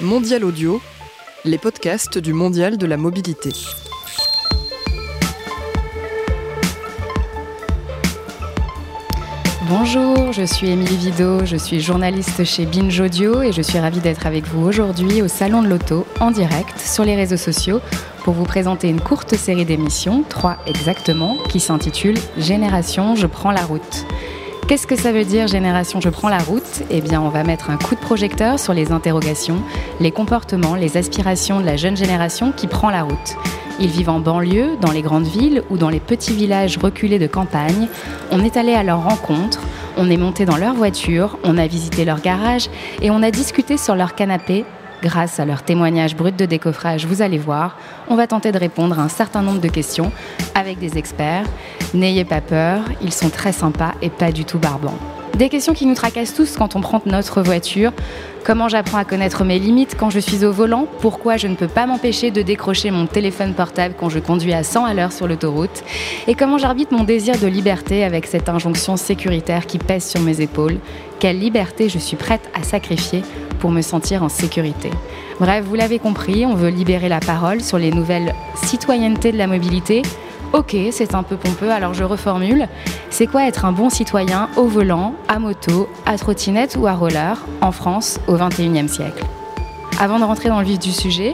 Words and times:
Mondial 0.00 0.44
Audio, 0.44 0.80
les 1.44 1.58
podcasts 1.58 2.18
du 2.18 2.32
Mondial 2.32 2.76
de 2.76 2.86
la 2.86 2.96
mobilité. 2.96 3.50
Bonjour, 9.68 10.32
je 10.32 10.44
suis 10.44 10.68
Émilie 10.68 10.96
Vido, 10.96 11.46
je 11.46 11.56
suis 11.56 11.80
journaliste 11.80 12.44
chez 12.44 12.66
Binge 12.66 13.00
Audio 13.00 13.42
et 13.42 13.52
je 13.52 13.62
suis 13.62 13.78
ravie 13.78 14.00
d'être 14.00 14.26
avec 14.26 14.44
vous 14.48 14.66
aujourd'hui 14.66 15.22
au 15.22 15.28
Salon 15.28 15.62
de 15.62 15.68
l'Auto 15.68 16.06
en 16.20 16.30
direct 16.30 16.78
sur 16.78 17.04
les 17.04 17.16
réseaux 17.16 17.36
sociaux 17.36 17.80
pour 18.22 18.34
vous 18.34 18.44
présenter 18.44 18.88
une 18.88 19.00
courte 19.00 19.34
série 19.34 19.64
d'émissions, 19.64 20.24
trois 20.28 20.58
exactement, 20.66 21.38
qui 21.48 21.58
s'intitule 21.58 22.18
Génération 22.36 23.16
Je 23.16 23.26
prends 23.26 23.50
la 23.50 23.64
route. 23.64 24.04
Qu'est-ce 24.68 24.86
que 24.86 24.96
ça 24.96 25.12
veut 25.12 25.24
dire 25.24 25.48
Génération 25.48 26.00
Je 26.00 26.08
prends 26.08 26.28
la 26.28 26.38
route? 26.38 26.82
Eh 26.88 27.00
bien, 27.00 27.20
on 27.20 27.28
va 27.28 27.42
mettre 27.42 27.70
un 27.70 27.76
coup 27.76 27.94
de 27.94 28.00
projecteur 28.00 28.58
sur 28.58 28.72
les 28.72 28.90
interrogations, 28.90 29.60
les 30.00 30.12
comportements, 30.12 30.76
les 30.76 30.96
aspirations 30.96 31.60
de 31.60 31.66
la 31.66 31.76
jeune 31.76 31.96
génération 31.96 32.52
qui 32.52 32.68
prend 32.68 32.88
la 32.88 33.02
route. 33.02 33.36
Ils 33.80 33.90
vivent 33.90 34.08
en 34.08 34.20
banlieue, 34.20 34.76
dans 34.80 34.92
les 34.92 35.02
grandes 35.02 35.26
villes 35.26 35.62
ou 35.68 35.76
dans 35.76 35.90
les 35.90 36.00
petits 36.00 36.32
villages 36.32 36.78
reculés 36.78 37.18
de 37.18 37.26
campagne. 37.26 37.88
On 38.30 38.42
est 38.42 38.56
allé 38.56 38.72
à 38.72 38.82
leur 38.82 39.02
rencontre, 39.02 39.60
on 39.96 40.08
est 40.08 40.16
monté 40.16 40.44
dans 40.46 40.56
leur 40.56 40.74
voiture, 40.74 41.38
on 41.44 41.58
a 41.58 41.66
visité 41.66 42.04
leur 42.04 42.20
garage 42.20 42.70
et 43.02 43.10
on 43.10 43.22
a 43.22 43.30
discuté 43.30 43.76
sur 43.76 43.94
leur 43.94 44.14
canapé 44.14 44.64
Grâce 45.02 45.40
à 45.40 45.44
leurs 45.44 45.64
témoignages 45.64 46.14
bruts 46.14 46.30
de 46.30 46.46
décoffrage, 46.46 47.06
vous 47.06 47.22
allez 47.22 47.38
voir, 47.38 47.76
on 48.08 48.14
va 48.14 48.28
tenter 48.28 48.52
de 48.52 48.58
répondre 48.58 49.00
à 49.00 49.02
un 49.02 49.08
certain 49.08 49.42
nombre 49.42 49.60
de 49.60 49.66
questions 49.66 50.12
avec 50.54 50.78
des 50.78 50.96
experts. 50.96 51.44
N'ayez 51.92 52.24
pas 52.24 52.40
peur, 52.40 52.82
ils 53.02 53.12
sont 53.12 53.28
très 53.28 53.52
sympas 53.52 53.94
et 54.00 54.10
pas 54.10 54.30
du 54.30 54.44
tout 54.44 54.60
barbants. 54.60 54.98
Des 55.34 55.48
questions 55.48 55.72
qui 55.72 55.86
nous 55.86 55.94
tracassent 55.94 56.34
tous 56.34 56.56
quand 56.56 56.76
on 56.76 56.80
prend 56.80 57.02
notre 57.06 57.42
voiture. 57.42 57.90
Comment 58.44 58.68
j'apprends 58.68 58.98
à 58.98 59.04
connaître 59.04 59.44
mes 59.44 59.58
limites 59.58 59.96
quand 59.98 60.10
je 60.10 60.20
suis 60.20 60.44
au 60.44 60.52
volant? 60.52 60.86
Pourquoi 61.00 61.36
je 61.36 61.48
ne 61.48 61.56
peux 61.56 61.68
pas 61.68 61.86
m'empêcher 61.86 62.30
de 62.30 62.42
décrocher 62.42 62.90
mon 62.90 63.06
téléphone 63.06 63.54
portable 63.54 63.94
quand 63.98 64.08
je 64.08 64.20
conduis 64.20 64.52
à 64.52 64.62
100 64.62 64.84
à 64.84 64.94
l'heure 64.94 65.10
sur 65.10 65.26
l'autoroute? 65.26 65.82
Et 66.28 66.34
comment 66.34 66.58
j'arbitre 66.58 66.92
mon 66.92 67.02
désir 67.02 67.38
de 67.38 67.46
liberté 67.46 68.04
avec 68.04 68.26
cette 68.26 68.48
injonction 68.48 68.96
sécuritaire 68.96 69.66
qui 69.66 69.78
pèse 69.78 70.04
sur 70.04 70.20
mes 70.20 70.40
épaules? 70.40 70.78
Quelle 71.22 71.38
liberté 71.38 71.88
je 71.88 72.00
suis 72.00 72.16
prête 72.16 72.50
à 72.52 72.64
sacrifier 72.64 73.22
pour 73.60 73.70
me 73.70 73.80
sentir 73.80 74.24
en 74.24 74.28
sécurité 74.28 74.90
Bref, 75.38 75.64
vous 75.64 75.76
l'avez 75.76 76.00
compris, 76.00 76.44
on 76.44 76.54
veut 76.54 76.70
libérer 76.70 77.08
la 77.08 77.20
parole 77.20 77.60
sur 77.60 77.78
les 77.78 77.92
nouvelles 77.92 78.34
citoyennetés 78.56 79.30
de 79.30 79.38
la 79.38 79.46
mobilité 79.46 80.02
Ok, 80.52 80.74
c'est 80.90 81.14
un 81.14 81.22
peu 81.22 81.36
pompeux, 81.36 81.70
alors 81.70 81.94
je 81.94 82.02
reformule. 82.02 82.66
C'est 83.10 83.28
quoi 83.28 83.46
être 83.46 83.64
un 83.64 83.70
bon 83.70 83.88
citoyen 83.88 84.48
au 84.56 84.64
volant, 84.64 85.14
à 85.28 85.38
moto, 85.38 85.88
à 86.06 86.18
trottinette 86.18 86.76
ou 86.76 86.88
à 86.88 86.94
roller 86.94 87.38
en 87.60 87.70
France 87.70 88.18
au 88.26 88.32
XXIe 88.32 88.88
siècle? 88.88 89.24
Avant 90.00 90.18
de 90.18 90.24
rentrer 90.24 90.48
dans 90.48 90.58
le 90.58 90.66
vif 90.66 90.80
du 90.80 90.90
sujet, 90.90 91.30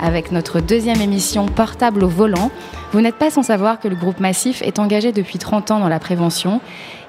avec 0.00 0.30
notre 0.30 0.60
deuxième 0.60 1.00
émission 1.00 1.46
Portable 1.46 2.04
au 2.04 2.08
volant, 2.08 2.52
vous 2.92 3.00
n'êtes 3.00 3.16
pas 3.16 3.30
sans 3.30 3.42
savoir 3.42 3.80
que 3.80 3.88
le 3.88 3.96
groupe 3.96 4.20
Massif 4.20 4.62
est 4.62 4.78
engagé 4.78 5.10
depuis 5.10 5.38
30 5.38 5.72
ans 5.72 5.80
dans 5.80 5.88
la 5.88 5.98
prévention 5.98 6.60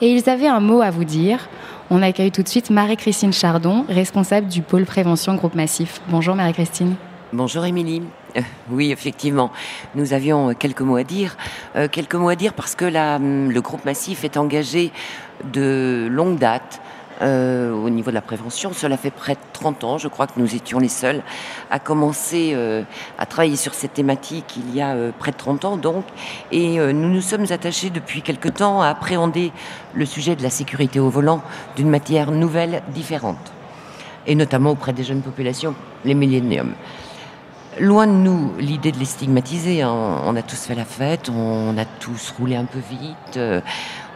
et 0.01 0.07
ils 0.07 0.29
avaient 0.29 0.47
un 0.47 0.61
mot 0.61 0.81
à 0.81 0.89
vous 0.89 1.03
dire. 1.03 1.49
On 1.89 2.01
accueille 2.01 2.31
tout 2.31 2.43
de 2.43 2.47
suite 2.47 2.69
Marie-Christine 2.69 3.33
Chardon, 3.33 3.85
responsable 3.89 4.47
du 4.47 4.61
pôle 4.61 4.85
prévention 4.85 5.35
groupe 5.35 5.53
Massif. 5.55 6.01
Bonjour 6.07 6.35
Marie-Christine. 6.35 6.95
Bonjour 7.33 7.65
Émilie. 7.65 8.03
Euh, 8.37 8.41
oui, 8.69 8.91
effectivement, 8.91 9.51
nous 9.95 10.13
avions 10.13 10.49
euh, 10.49 10.53
quelques 10.53 10.81
mots 10.81 10.95
à 10.95 11.03
dire. 11.03 11.35
Euh, 11.75 11.87
quelques 11.91 12.15
mots 12.15 12.29
à 12.29 12.35
dire 12.35 12.53
parce 12.53 12.75
que 12.75 12.85
hum, 12.85 13.51
le 13.51 13.61
groupe 13.61 13.83
Massif 13.85 14.23
est 14.23 14.37
engagé 14.37 14.91
de 15.51 16.07
longue 16.09 16.37
date 16.37 16.81
au 17.21 17.89
niveau 17.89 18.09
de 18.09 18.15
la 18.15 18.21
prévention. 18.21 18.73
Cela 18.73 18.97
fait 18.97 19.11
près 19.11 19.33
de 19.33 19.39
30 19.53 19.83
ans, 19.83 19.97
je 19.97 20.07
crois 20.07 20.27
que 20.27 20.33
nous 20.37 20.55
étions 20.55 20.79
les 20.79 20.89
seuls 20.89 21.21
à 21.69 21.79
commencer 21.79 22.55
à 23.17 23.25
travailler 23.25 23.55
sur 23.55 23.73
cette 23.73 23.93
thématique 23.93 24.57
il 24.57 24.75
y 24.75 24.81
a 24.81 24.95
près 25.17 25.31
de 25.31 25.37
30 25.37 25.65
ans 25.65 25.77
donc. 25.77 26.05
Et 26.51 26.77
nous 26.77 27.09
nous 27.09 27.21
sommes 27.21 27.45
attachés 27.49 27.89
depuis 27.89 28.21
quelque 28.21 28.49
temps 28.49 28.81
à 28.81 28.87
appréhender 28.87 29.51
le 29.93 30.05
sujet 30.05 30.35
de 30.35 30.43
la 30.43 30.49
sécurité 30.49 30.99
au 30.99 31.09
volant 31.09 31.41
d'une 31.75 31.89
matière 31.89 32.31
nouvelle, 32.31 32.83
différente. 32.89 33.51
Et 34.25 34.35
notamment 34.35 34.71
auprès 34.71 34.93
des 34.93 35.03
jeunes 35.03 35.21
populations, 35.21 35.75
les 36.05 36.13
milléniums. 36.13 36.73
Loin 37.79 38.05
de 38.05 38.11
nous 38.11 38.53
l'idée 38.59 38.91
de 38.91 38.99
les 38.99 39.05
stigmatiser. 39.05 39.81
Hein. 39.81 40.21
On 40.25 40.35
a 40.35 40.43
tous 40.43 40.57
fait 40.65 40.75
la 40.75 40.85
fête, 40.85 41.29
on 41.29 41.75
a 41.77 41.85
tous 41.85 42.33
roulé 42.37 42.55
un 42.55 42.65
peu 42.65 42.79
vite. 42.79 43.37
Euh, 43.37 43.61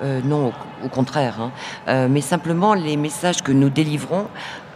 euh, 0.04 0.22
non, 0.24 0.54
au, 0.84 0.90
contraire. 0.90 1.42
Hein. 1.42 1.52
Euh, 1.88 2.08
mais 2.08 2.22
simplement, 2.22 2.76
les 2.76 2.98
messages 2.98 3.42
que 3.42 3.52
nous 3.52 3.70
délivrons, 3.70 4.28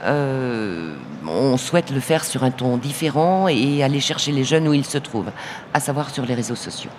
on 0.04 1.58
souhaite 1.58 1.92
le 1.92 2.00
faire 2.00 2.24
sur 2.26 2.44
un 2.44 2.50
ton 2.50 2.78
différent 2.78 3.48
et 3.48 3.84
aller 3.84 4.00
chercher 4.00 4.32
les 4.32 4.44
jeunes 4.44 4.68
où 4.68 4.74
ils 4.74 4.86
se 4.86 4.98
trouvent, 4.98 5.32
à 5.76 5.80
savoir 5.80 6.10
sur 6.10 6.26
les 6.26 6.34
réseaux 6.34 6.56
sociaux. 6.56 6.90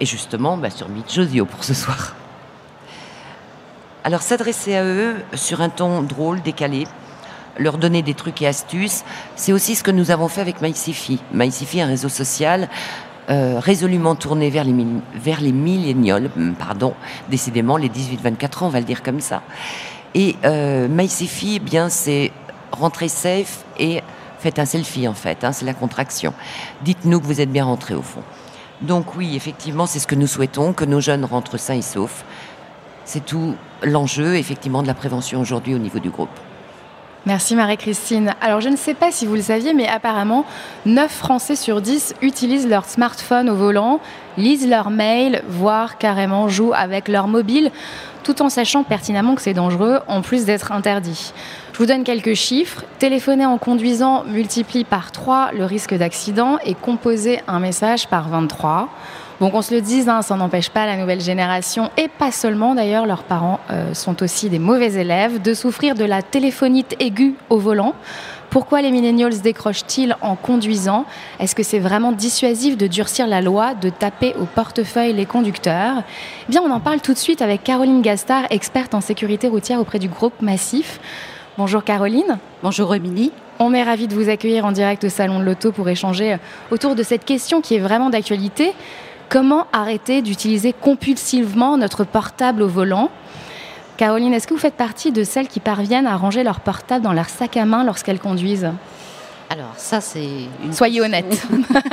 Et 0.00 0.06
justement, 0.06 0.56
bah, 0.56 0.70
sur 0.70 0.88
Meet 0.88 1.12
Josio 1.12 1.44
pour 1.44 1.62
ce 1.62 1.74
soir. 1.74 2.14
Alors 4.02 4.22
s'adresser 4.22 4.76
à 4.76 4.84
eux 4.84 5.16
sur 5.34 5.60
un 5.60 5.68
ton 5.68 6.00
drôle, 6.02 6.40
décalé, 6.40 6.86
leur 7.58 7.78
donner 7.78 8.02
des 8.02 8.14
trucs 8.14 8.42
et 8.42 8.46
astuces. 8.46 9.04
C'est 9.36 9.52
aussi 9.52 9.74
ce 9.74 9.82
que 9.82 9.90
nous 9.90 10.10
avons 10.10 10.28
fait 10.28 10.40
avec 10.40 10.60
MySifi. 10.60 11.20
MySifi, 11.32 11.80
un 11.80 11.86
réseau 11.86 12.08
social 12.08 12.68
euh, 13.30 13.60
résolument 13.60 14.16
tourné 14.16 14.50
vers 14.50 14.64
les, 14.64 14.74
vers 15.14 15.40
les 15.40 15.52
millénials, 15.52 16.30
hum, 16.36 16.54
pardon, 16.54 16.94
décidément 17.28 17.76
les 17.76 17.88
18-24 17.88 18.64
ans, 18.64 18.66
on 18.66 18.70
va 18.70 18.80
le 18.80 18.86
dire 18.86 19.02
comme 19.02 19.20
ça. 19.20 19.42
Et 20.14 20.34
euh, 20.44 20.88
MySifi, 20.88 21.56
eh 21.56 21.58
bien, 21.60 21.88
c'est 21.88 22.32
rentrer 22.72 23.08
safe 23.08 23.64
et 23.78 24.02
faites 24.40 24.58
un 24.58 24.64
selfie 24.64 25.06
en 25.06 25.14
fait, 25.14 25.44
hein, 25.44 25.52
c'est 25.52 25.64
la 25.64 25.74
contraction. 25.74 26.34
Dites-nous 26.82 27.20
que 27.20 27.26
vous 27.26 27.40
êtes 27.40 27.52
bien 27.52 27.64
rentré 27.64 27.94
au 27.94 28.02
fond. 28.02 28.22
Donc 28.80 29.14
oui, 29.14 29.36
effectivement, 29.36 29.86
c'est 29.86 29.98
ce 29.98 30.06
que 30.06 30.14
nous 30.14 30.26
souhaitons, 30.26 30.72
que 30.72 30.84
nos 30.84 31.00
jeunes 31.00 31.24
rentrent 31.24 31.58
sains 31.58 31.74
et 31.74 31.82
saufs. 31.82 32.24
C'est 33.04 33.24
tout 33.24 33.54
l'enjeu, 33.82 34.36
effectivement, 34.36 34.82
de 34.82 34.86
la 34.86 34.94
prévention 34.94 35.40
aujourd'hui 35.40 35.74
au 35.74 35.78
niveau 35.78 35.98
du 35.98 36.10
groupe. 36.10 36.30
Merci 37.26 37.54
Marie-Christine. 37.54 38.34
Alors 38.40 38.62
je 38.62 38.70
ne 38.70 38.76
sais 38.76 38.94
pas 38.94 39.10
si 39.10 39.26
vous 39.26 39.34
le 39.34 39.42
saviez, 39.42 39.74
mais 39.74 39.86
apparemment 39.86 40.46
9 40.86 41.10
Français 41.10 41.54
sur 41.54 41.82
10 41.82 42.14
utilisent 42.22 42.66
leur 42.66 42.86
smartphone 42.86 43.50
au 43.50 43.54
volant, 43.54 44.00
lisent 44.38 44.66
leur 44.66 44.88
mail, 44.88 45.42
voire 45.46 45.98
carrément 45.98 46.48
jouent 46.48 46.72
avec 46.72 47.08
leur 47.08 47.28
mobile, 47.28 47.72
tout 48.24 48.40
en 48.40 48.48
sachant 48.48 48.84
pertinemment 48.84 49.34
que 49.34 49.42
c'est 49.42 49.52
dangereux, 49.52 49.98
en 50.08 50.22
plus 50.22 50.46
d'être 50.46 50.72
interdit. 50.72 51.34
Je 51.74 51.78
vous 51.78 51.84
donne 51.86 52.04
quelques 52.04 52.34
chiffres. 52.34 52.84
Téléphoner 52.98 53.44
en 53.44 53.58
conduisant 53.58 54.24
multiplie 54.24 54.84
par 54.84 55.12
3 55.12 55.50
le 55.52 55.66
risque 55.66 55.94
d'accident 55.94 56.58
et 56.64 56.74
composer 56.74 57.40
un 57.48 57.60
message 57.60 58.08
par 58.08 58.30
23. 58.30 58.88
Bon, 59.40 59.48
qu'on 59.48 59.62
se 59.62 59.74
le 59.74 59.80
dise, 59.80 60.06
hein, 60.10 60.20
ça 60.20 60.36
n'empêche 60.36 60.68
pas 60.68 60.84
la 60.84 60.98
nouvelle 60.98 61.22
génération, 61.22 61.90
et 61.96 62.08
pas 62.08 62.30
seulement 62.30 62.74
d'ailleurs, 62.74 63.06
leurs 63.06 63.22
parents 63.22 63.58
euh, 63.70 63.94
sont 63.94 64.22
aussi 64.22 64.50
des 64.50 64.58
mauvais 64.58 65.00
élèves, 65.00 65.40
de 65.40 65.54
souffrir 65.54 65.94
de 65.94 66.04
la 66.04 66.20
téléphonite 66.20 66.94
aiguë 67.00 67.36
au 67.48 67.56
volant. 67.56 67.94
Pourquoi 68.50 68.82
les 68.82 68.90
millennials 68.90 69.40
décrochent-ils 69.40 70.14
en 70.20 70.36
conduisant? 70.36 71.06
Est-ce 71.38 71.54
que 71.54 71.62
c'est 71.62 71.78
vraiment 71.78 72.12
dissuasif 72.12 72.76
de 72.76 72.86
durcir 72.86 73.26
la 73.26 73.40
loi, 73.40 73.72
de 73.72 73.88
taper 73.88 74.34
au 74.38 74.44
portefeuille 74.44 75.14
les 75.14 75.24
conducteurs? 75.24 76.02
Eh 76.46 76.50
bien, 76.52 76.60
on 76.60 76.70
en 76.70 76.80
parle 76.80 77.00
tout 77.00 77.14
de 77.14 77.18
suite 77.18 77.40
avec 77.40 77.64
Caroline 77.64 78.02
Gastard, 78.02 78.44
experte 78.50 78.92
en 78.92 79.00
sécurité 79.00 79.48
routière 79.48 79.80
auprès 79.80 79.98
du 79.98 80.08
groupe 80.08 80.34
Massif. 80.42 81.00
Bonjour 81.56 81.82
Caroline. 81.82 82.38
Bonjour 82.62 82.94
Émilie. 82.94 83.32
On 83.58 83.72
est 83.72 83.82
ravis 83.82 84.06
de 84.06 84.14
vous 84.14 84.28
accueillir 84.28 84.66
en 84.66 84.72
direct 84.72 85.04
au 85.04 85.08
Salon 85.08 85.38
de 85.38 85.44
l'Auto 85.44 85.72
pour 85.72 85.88
échanger 85.88 86.36
autour 86.70 86.94
de 86.94 87.02
cette 87.02 87.24
question 87.24 87.62
qui 87.62 87.76
est 87.76 87.78
vraiment 87.78 88.10
d'actualité. 88.10 88.74
Comment 89.30 89.68
arrêter 89.72 90.22
d'utiliser 90.22 90.72
compulsivement 90.72 91.76
notre 91.76 92.02
portable 92.02 92.62
au 92.62 92.68
volant? 92.68 93.12
Caroline, 93.96 94.34
est-ce 94.34 94.48
que 94.48 94.54
vous 94.54 94.60
faites 94.60 94.74
partie 94.74 95.12
de 95.12 95.22
celles 95.22 95.46
qui 95.46 95.60
parviennent 95.60 96.08
à 96.08 96.16
ranger 96.16 96.42
leur 96.42 96.58
portable 96.58 97.04
dans 97.04 97.12
leur 97.12 97.28
sac 97.28 97.56
à 97.56 97.64
main 97.64 97.84
lorsqu'elles 97.84 98.18
conduisent? 98.18 98.72
Alors 99.52 99.74
ça 99.76 100.00
c'est 100.00 100.28
une 100.62 100.72
soyez 100.72 101.00
honnête 101.00 101.26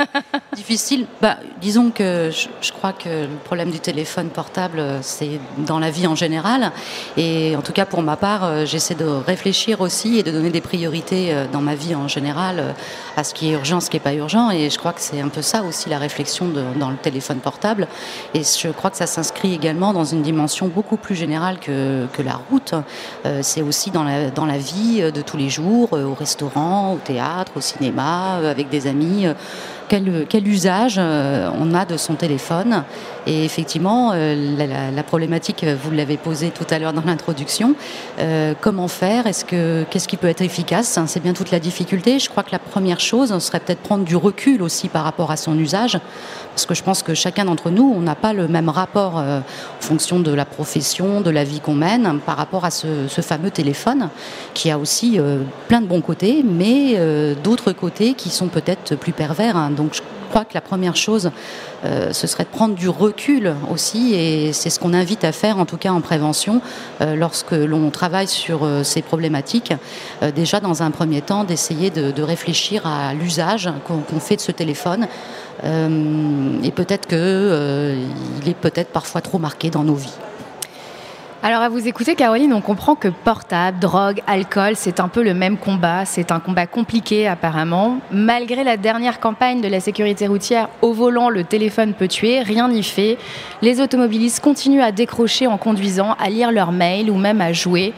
difficile. 0.54 1.06
Bah, 1.20 1.38
disons 1.60 1.90
que 1.90 2.30
je, 2.30 2.72
crois 2.72 2.92
que 2.92 3.08
le 3.08 3.36
problème 3.44 3.72
du 3.72 3.80
téléphone 3.80 4.28
portable 4.28 4.80
c'est 5.02 5.40
dans 5.66 5.80
la 5.80 5.90
vie 5.90 6.06
en 6.06 6.14
général 6.14 6.70
et 7.16 7.56
en 7.56 7.62
tout 7.62 7.72
cas 7.72 7.84
pour 7.84 8.02
ma 8.02 8.16
part 8.16 8.44
euh, 8.44 8.64
j'essaie 8.64 8.94
de 8.94 9.04
réfléchir 9.04 9.80
aussi 9.80 10.18
et 10.20 10.22
de 10.22 10.30
donner 10.30 10.50
des 10.50 10.60
priorités 10.60 11.34
euh, 11.34 11.46
dans 11.52 11.60
ma 11.60 11.74
vie 11.74 11.96
en 11.96 12.06
général 12.06 12.60
euh, 12.60 12.72
à 13.16 13.24
ce 13.24 13.34
qui 13.34 13.48
est 13.48 13.52
urgent, 13.54 13.80
ce 13.80 13.90
qui 13.90 13.96
n'est 13.96 14.02
pas 14.04 14.14
urgent 14.14 14.52
et 14.52 14.70
je 14.70 14.78
crois 14.78 14.92
que 14.92 15.00
c'est 15.00 15.20
un 15.20 15.28
peu 15.28 15.42
ça 15.42 15.64
aussi 15.64 15.88
la 15.88 15.98
réflexion 15.98 16.46
dans 16.78 16.90
le 16.90 16.96
téléphone 16.96 17.38
portable 17.38 17.88
et 18.34 18.42
je 18.44 18.68
crois 18.68 18.90
que 18.90 18.96
ça 18.96 19.08
s'inscrit 19.08 19.52
également 19.52 19.92
dans 19.92 20.04
une 20.04 20.22
dimension 20.22 20.68
beaucoup 20.68 20.96
plus 20.96 21.16
générale 21.16 21.58
que, 21.58 22.06
que 22.12 22.22
la 22.22 22.40
route. 22.50 22.74
c'est 23.42 23.62
aussi 23.62 23.90
dans 23.90 24.04
la 24.04 24.30
dans 24.30 24.46
la 24.46 24.58
vie 24.58 25.00
de 25.00 25.22
tous 25.22 25.36
les 25.36 25.50
jours, 25.50 25.92
au 25.92 26.14
restaurant, 26.14 26.94
au 26.94 26.98
théâtre 26.98 27.47
au 27.56 27.60
cinéma, 27.60 28.38
euh, 28.40 28.50
avec 28.50 28.68
des 28.68 28.86
amis. 28.86 29.26
Euh, 29.92 30.24
quel, 30.28 30.48
usage 30.48 30.98
on 30.98 31.74
a 31.74 31.84
de 31.84 31.96
son 31.96 32.14
téléphone. 32.14 32.84
Et 33.26 33.44
effectivement, 33.44 34.14
la, 34.14 34.90
la, 34.90 35.02
problématique, 35.02 35.64
vous 35.64 35.90
l'avez 35.90 36.16
posée 36.16 36.50
tout 36.50 36.64
à 36.70 36.78
l'heure 36.78 36.94
dans 36.94 37.02
l'introduction, 37.02 37.74
comment 38.62 38.88
faire? 38.88 39.26
Est-ce 39.26 39.44
que 39.44 39.84
qu'est-ce 39.90 40.08
qui 40.08 40.16
peut 40.16 40.28
être 40.28 40.40
efficace? 40.40 40.98
C'est 41.06 41.22
bien 41.22 41.34
toute 41.34 41.50
la 41.50 41.60
difficulté. 41.60 42.18
Je 42.18 42.30
crois 42.30 42.42
que 42.42 42.52
la 42.52 42.58
première 42.58 43.00
chose 43.00 43.36
serait 43.38 43.60
peut-être 43.60 43.80
prendre 43.80 44.04
du 44.04 44.16
recul 44.16 44.62
aussi 44.62 44.88
par 44.88 45.04
rapport 45.04 45.30
à 45.30 45.36
son 45.36 45.58
usage, 45.58 45.98
parce 46.54 46.64
que 46.64 46.74
je 46.74 46.82
pense 46.82 47.02
que 47.02 47.12
chacun 47.12 47.44
d'entre 47.44 47.68
nous, 47.68 47.92
on 47.94 48.00
n'a 48.00 48.14
pas 48.14 48.32
le 48.32 48.48
même 48.48 48.70
rapport 48.70 49.16
en 49.16 49.42
fonction 49.80 50.20
de 50.20 50.32
la 50.32 50.46
profession, 50.46 51.20
de 51.20 51.30
la 51.30 51.44
vie 51.44 51.60
qu'on 51.60 51.74
mène, 51.74 52.20
par 52.24 52.38
rapport 52.38 52.64
à 52.64 52.70
ce, 52.70 52.86
fameux 53.20 53.50
téléphone, 53.50 54.08
qui 54.54 54.70
a 54.70 54.78
aussi 54.78 55.20
plein 55.66 55.82
de 55.82 55.86
bons 55.86 56.00
côtés, 56.00 56.42
mais 56.42 56.94
euh, 56.96 57.34
d'autres 57.42 57.72
côtés 57.72 58.14
qui 58.14 58.30
sont 58.30 58.48
peut-être 58.48 58.94
plus 58.94 59.12
pervers. 59.12 59.56
Hein. 59.56 59.70
Donc 59.78 59.94
je 59.94 60.02
crois 60.28 60.44
que 60.44 60.52
la 60.52 60.60
première 60.60 60.94
chose, 60.94 61.30
euh, 61.86 62.12
ce 62.12 62.26
serait 62.26 62.44
de 62.44 62.50
prendre 62.50 62.74
du 62.74 62.90
recul 62.90 63.54
aussi, 63.72 64.12
et 64.14 64.52
c'est 64.52 64.68
ce 64.68 64.78
qu'on 64.78 64.92
invite 64.92 65.24
à 65.24 65.32
faire, 65.32 65.58
en 65.58 65.64
tout 65.64 65.78
cas 65.78 65.90
en 65.90 66.02
prévention, 66.02 66.60
euh, 67.00 67.16
lorsque 67.16 67.52
l'on 67.52 67.88
travaille 67.90 68.28
sur 68.28 68.68
ces 68.82 69.00
problématiques. 69.00 69.72
déjà, 70.34 70.60
dans 70.60 70.82
un 70.82 70.90
premier 70.90 71.22
temps, 71.22 71.44
d'essayer 71.44 71.88
de, 71.90 72.22
réfléchir 72.22 72.86
à 72.86 73.14
l'usage 73.14 73.70
qu'on 73.86 74.20
fait 74.20 74.36
de 74.36 74.42
ce 74.42 74.52
téléphone. 74.52 75.06
et 75.64 76.70
peut-être 76.72 77.06
qu'il 77.06 78.48
est 78.50 78.60
peut-être 78.60 78.90
parfois 78.90 79.22
trop 79.22 79.38
marqué 79.38 79.70
dans 79.70 79.84
nos 79.84 79.94
vies. 79.94 80.18
Alors 81.40 81.62
à 81.62 81.68
vous 81.68 81.86
écouter 81.86 82.16
Caroline, 82.16 82.52
on 82.52 82.60
comprend 82.60 82.96
que 82.96 83.06
portable, 83.06 83.78
drogue, 83.78 84.22
alcool, 84.26 84.72
c'est 84.74 84.98
un 84.98 85.06
peu 85.06 85.22
le 85.22 85.34
même 85.34 85.56
combat, 85.56 86.04
c'est 86.04 86.32
un 86.32 86.40
combat 86.40 86.66
compliqué 86.66 87.28
apparemment. 87.28 88.00
Malgré 88.10 88.64
la 88.64 88.76
dernière 88.76 89.20
campagne 89.20 89.60
de 89.60 89.68
la 89.68 89.78
sécurité 89.78 90.26
routière 90.26 90.68
au 90.82 90.92
volant, 90.92 91.30
le 91.30 91.44
téléphone 91.44 91.94
peut 91.94 92.08
tuer, 92.08 92.40
rien 92.40 92.68
n'y 92.68 92.82
fait. 92.82 93.18
Les 93.62 93.80
automobilistes 93.80 94.40
continuent 94.40 94.82
à 94.82 94.90
décrocher 94.90 95.46
en 95.46 95.58
conduisant, 95.58 96.16
à 96.18 96.28
lire 96.28 96.50
leurs 96.50 96.72
mails 96.72 97.08
ou 97.08 97.16
même 97.16 97.40
à 97.40 97.52
jouer. 97.52 97.94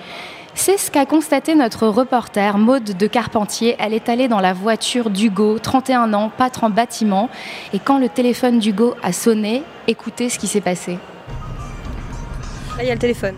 C'est 0.52 0.76
ce 0.76 0.90
qu'a 0.90 1.06
constaté 1.06 1.54
notre 1.54 1.86
reporter 1.86 2.58
Maude 2.58 2.94
de 2.94 3.06
Carpentier. 3.06 3.74
Elle 3.78 3.94
est 3.94 4.10
allée 4.10 4.28
dans 4.28 4.40
la 4.40 4.52
voiture 4.52 5.08
d'Hugo, 5.08 5.58
31 5.58 6.12
ans, 6.12 6.30
pâtre 6.36 6.64
en 6.64 6.68
bâtiment. 6.68 7.30
Et 7.72 7.78
quand 7.78 7.96
le 7.96 8.10
téléphone 8.10 8.58
d'Hugo 8.58 8.96
a 9.02 9.14
sonné, 9.14 9.62
écoutez 9.88 10.28
ce 10.28 10.38
qui 10.38 10.46
s'est 10.46 10.60
passé. 10.60 10.98
Là, 12.80 12.84
il 12.86 12.88
y 12.88 12.92
a 12.92 12.94
le 12.94 12.98
téléphone. 12.98 13.34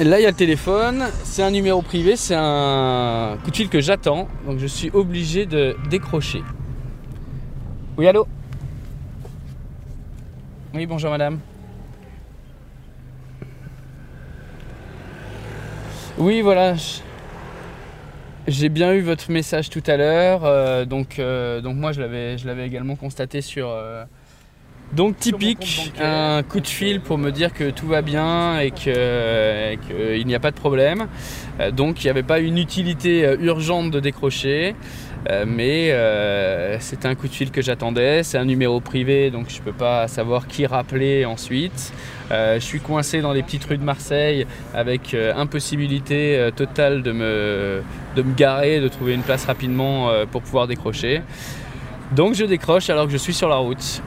Là, 0.00 0.18
il 0.18 0.22
y 0.24 0.26
a 0.26 0.30
le 0.30 0.34
téléphone. 0.34 1.04
C'est 1.22 1.44
un 1.44 1.52
numéro 1.52 1.80
privé, 1.80 2.16
c'est 2.16 2.34
un 2.36 3.38
coup 3.44 3.52
de 3.52 3.56
fil 3.56 3.68
que 3.68 3.80
j'attends. 3.80 4.26
Donc, 4.44 4.58
je 4.58 4.66
suis 4.66 4.90
obligé 4.92 5.46
de 5.46 5.76
décrocher. 5.88 6.42
Oui, 7.96 8.08
allô? 8.08 8.26
Oui, 10.74 10.86
bonjour 10.86 11.08
madame. 11.12 11.38
Oui, 16.18 16.40
voilà. 16.40 16.74
J'ai 18.48 18.70
bien 18.70 18.92
eu 18.92 19.02
votre 19.02 19.30
message 19.30 19.70
tout 19.70 19.84
à 19.86 19.96
l'heure. 19.96 20.44
Euh, 20.44 20.84
donc, 20.84 21.20
euh, 21.20 21.60
donc, 21.60 21.76
moi, 21.76 21.92
je 21.92 22.00
l'avais 22.00 22.66
également 22.66 22.96
constaté 22.96 23.40
sur. 23.40 23.68
Euh, 23.68 24.04
donc 24.92 25.18
typique, 25.18 25.92
un 26.00 26.42
coup 26.42 26.60
de 26.60 26.66
fil 26.66 27.00
pour 27.00 27.16
me 27.16 27.30
dire 27.30 27.52
que 27.52 27.70
tout 27.70 27.86
va 27.86 28.02
bien 28.02 28.58
et 28.58 28.72
qu'il 28.72 30.26
n'y 30.26 30.34
a 30.34 30.40
pas 30.40 30.50
de 30.50 30.56
problème. 30.56 31.06
Euh, 31.60 31.70
donc 31.70 32.02
il 32.02 32.06
n'y 32.06 32.10
avait 32.10 32.24
pas 32.24 32.40
une 32.40 32.58
utilité 32.58 33.24
euh, 33.24 33.36
urgente 33.40 33.90
de 33.90 34.00
décrocher. 34.00 34.74
Euh, 35.28 35.44
mais 35.46 35.90
c'est 36.80 37.04
un 37.04 37.14
coup 37.14 37.28
de 37.28 37.32
fil 37.32 37.50
que 37.50 37.60
j'attendais, 37.60 38.22
c'est 38.22 38.38
un 38.38 38.46
numéro 38.46 38.80
privé 38.80 39.30
donc 39.30 39.50
je 39.50 39.58
ne 39.58 39.64
peux 39.64 39.72
pas 39.72 40.08
savoir 40.08 40.46
qui 40.46 40.64
rappeler 40.64 41.26
ensuite. 41.26 41.92
je 42.30 42.58
suis 42.58 42.80
coincé 42.80 43.20
dans 43.20 43.34
les 43.34 43.42
petites 43.42 43.64
rues 43.64 43.76
de 43.76 43.84
Marseille 43.84 44.46
avec 44.72 45.14
impossibilité 45.14 46.48
totale 46.56 47.02
de 47.02 47.12
me, 47.12 47.82
de 48.16 48.22
me 48.22 48.34
garer, 48.34 48.80
de 48.80 48.88
trouver 48.88 49.12
une 49.12 49.22
place 49.22 49.44
rapidement 49.44 50.10
pour 50.30 50.40
pouvoir 50.40 50.66
décrocher. 50.66 51.20
Donc 52.12 52.34
je 52.34 52.46
décroche 52.46 52.88
alors 52.88 53.04
que 53.04 53.12
je 53.12 53.18
suis 53.18 53.34
sur 53.34 53.50
la 53.50 53.56
route. 53.56 54.02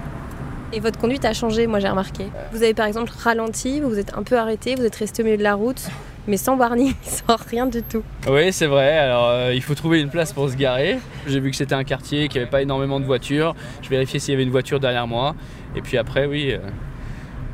Et 0.75 0.79
votre 0.79 0.97
conduite 0.97 1.23
a 1.23 1.33
changé, 1.33 1.67
moi 1.67 1.79
j'ai 1.79 1.87
remarqué. 1.87 2.25
Vous 2.51 2.63
avez 2.63 2.73
par 2.73 2.87
exemple 2.87 3.11
ralenti, 3.15 3.79
vous 3.79 3.89
vous 3.89 3.99
êtes 3.99 4.17
un 4.17 4.23
peu 4.23 4.39
arrêté, 4.39 4.73
vous 4.73 4.83
êtes 4.83 4.95
resté 4.95 5.21
au 5.21 5.25
milieu 5.25 5.37
de 5.37 5.43
la 5.43 5.53
route, 5.53 5.83
mais 6.27 6.35
sans 6.35 6.57
warning, 6.57 6.93
sans 7.03 7.35
rien 7.35 7.67
du 7.67 7.83
tout. 7.83 8.01
Oui, 8.27 8.51
c'est 8.51 8.65
vrai. 8.65 8.97
Alors 8.97 9.27
euh, 9.27 9.53
il 9.53 9.61
faut 9.61 9.75
trouver 9.75 10.01
une 10.01 10.09
place 10.09 10.33
pour 10.33 10.49
se 10.49 10.55
garer. 10.55 10.97
J'ai 11.27 11.39
vu 11.39 11.51
que 11.51 11.57
c'était 11.57 11.75
un 11.75 11.83
quartier 11.83 12.27
qui 12.27 12.39
avait 12.39 12.49
pas 12.49 12.63
énormément 12.63 12.99
de 12.99 13.05
voitures. 13.05 13.55
Je 13.83 13.89
vérifiais 13.89 14.19
s'il 14.19 14.31
y 14.31 14.33
avait 14.33 14.43
une 14.43 14.49
voiture 14.49 14.79
derrière 14.79 15.05
moi. 15.05 15.35
Et 15.75 15.81
puis 15.81 15.99
après, 15.99 16.25
oui, 16.25 16.53
euh, 16.53 16.57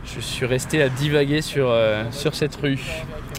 je 0.06 0.22
suis 0.22 0.46
resté 0.46 0.82
à 0.82 0.88
divaguer 0.88 1.42
sur, 1.42 1.70
euh, 1.70 2.06
sur 2.12 2.36
cette 2.36 2.56
rue. 2.56 2.80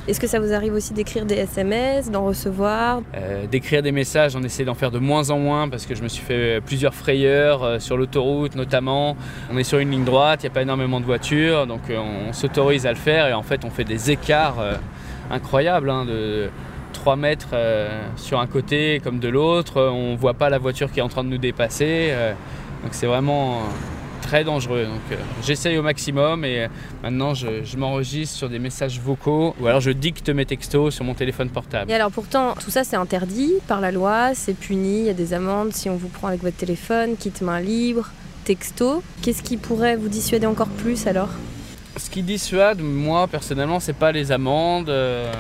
Est-ce 0.09 0.19
que 0.19 0.27
ça 0.27 0.41
vous 0.41 0.53
arrive 0.53 0.73
aussi 0.73 0.95
d'écrire 0.95 1.27
des 1.27 1.35
SMS, 1.35 2.11
d'en 2.11 2.25
recevoir? 2.25 3.03
Euh, 3.15 3.47
D'écrire 3.47 3.83
des 3.83 3.93
messages, 3.93 4.35
on 4.35 4.43
essaie 4.43 4.65
d'en 4.65 4.75
faire 4.75 4.91
de 4.91 4.99
moins 4.99 5.29
en 5.31 5.39
moins 5.39 5.69
parce 5.69 5.85
que 5.85 5.95
je 5.95 6.03
me 6.03 6.09
suis 6.09 6.23
fait 6.25 6.61
plusieurs 6.65 6.95
frayeurs 6.95 7.63
euh, 7.63 7.79
sur 7.79 7.99
l'autoroute 7.99 8.57
notamment. 8.57 9.17
On 9.53 9.59
est 9.59 9.65
sur 9.65 9.79
une 9.79 9.91
ligne 9.91 10.05
droite, 10.05 10.41
il 10.43 10.47
n'y 10.47 10.53
a 10.53 10.55
pas 10.55 10.63
énormément 10.63 11.01
de 11.01 11.05
voitures, 11.05 11.67
donc 11.67 11.83
euh, 11.91 11.99
on, 11.99 12.33
s'autorise 12.33 12.87
à 12.87 12.91
le 12.91 12.97
faire 12.97 13.27
et 13.27 13.35
en 13.35 13.43
fait 13.43 13.65
on 13.65 13.71
fait 13.71 13.85
des 13.85 14.11
écarts 14.11 14.65
incroyables 15.31 15.91
hein, 15.91 16.07
de 16.07 16.49
3 16.95 17.17
mètres 17.17 17.55
sur 18.17 18.41
un 18.41 18.47
côté 18.47 19.01
comme 19.03 19.19
de 19.19 19.29
l'autre. 19.29 19.83
On 19.83 20.13
ne 20.13 20.17
voit 20.17 20.35
pas 20.35 20.49
la 20.49 20.59
voiture 20.59 20.91
qui 20.91 21.01
est 21.01 21.03
en 21.03 21.09
train 21.09 21.25
de 21.25 21.29
nous 21.29 21.39
dépasser. 21.39 22.15
donc 22.83 22.93
c'est 22.93 23.07
vraiment 23.07 23.63
très 24.31 24.45
dangereux. 24.45 24.85
Donc 24.85 25.01
euh, 25.11 25.17
j'essaye 25.45 25.77
au 25.77 25.83
maximum 25.83 26.45
et 26.45 26.61
euh, 26.61 26.69
maintenant 27.03 27.35
je, 27.35 27.77
m'enregistre 27.77 28.37
sur 28.37 28.49
des 28.49 28.61
messages 28.61 29.01
vocaux 29.01 29.57
ou 29.59 29.67
alors 29.67 29.81
je 29.81 29.91
dicte 29.91 30.29
mes 30.29 30.47
textos 30.47 30.95
sur 30.95 31.05
mon 31.05 31.15
téléphone 31.15 31.51
portable. 31.51 31.91
Et 31.91 31.95
alors 31.95 32.13
pourtant 32.13 32.55
tout 32.55 32.71
ça 32.71 32.85
c'est 32.85 32.95
interdit 32.95 33.55
par 33.67 33.81
la 33.81 33.91
loi, 33.91 34.31
c'est 34.35 34.55
puni, 34.55 35.01
il 35.01 35.07
y 35.07 35.11
a 35.11 35.15
des 35.15 35.35
amendes 35.35 35.73
si 35.73 35.91
on 35.91 35.97
vous 35.97 36.07
prend 36.07 36.29
avec 36.29 36.43
votre 36.43 36.57
téléphone, 36.57 37.17
quitte 37.17 37.43
main 37.43 37.59
libre, 37.59 38.11
texto. 38.45 39.03
Qu'est-ce 39.21 39.43
qui 39.43 39.57
pourrait 39.57 39.97
vous 39.97 40.09
dissuader 40.09 40.47
encore 40.47 40.69
plus 40.69 41.09
alors? 41.09 41.31
Ce 41.97 42.09
qui 42.09 42.23
dissuade, 42.23 42.81
moi 42.81 43.27
personnellement, 43.27 43.81
c'est 43.81 43.97
pas 43.97 44.13
les 44.13 44.31
amendes 44.31 44.91
euh, 44.91 45.33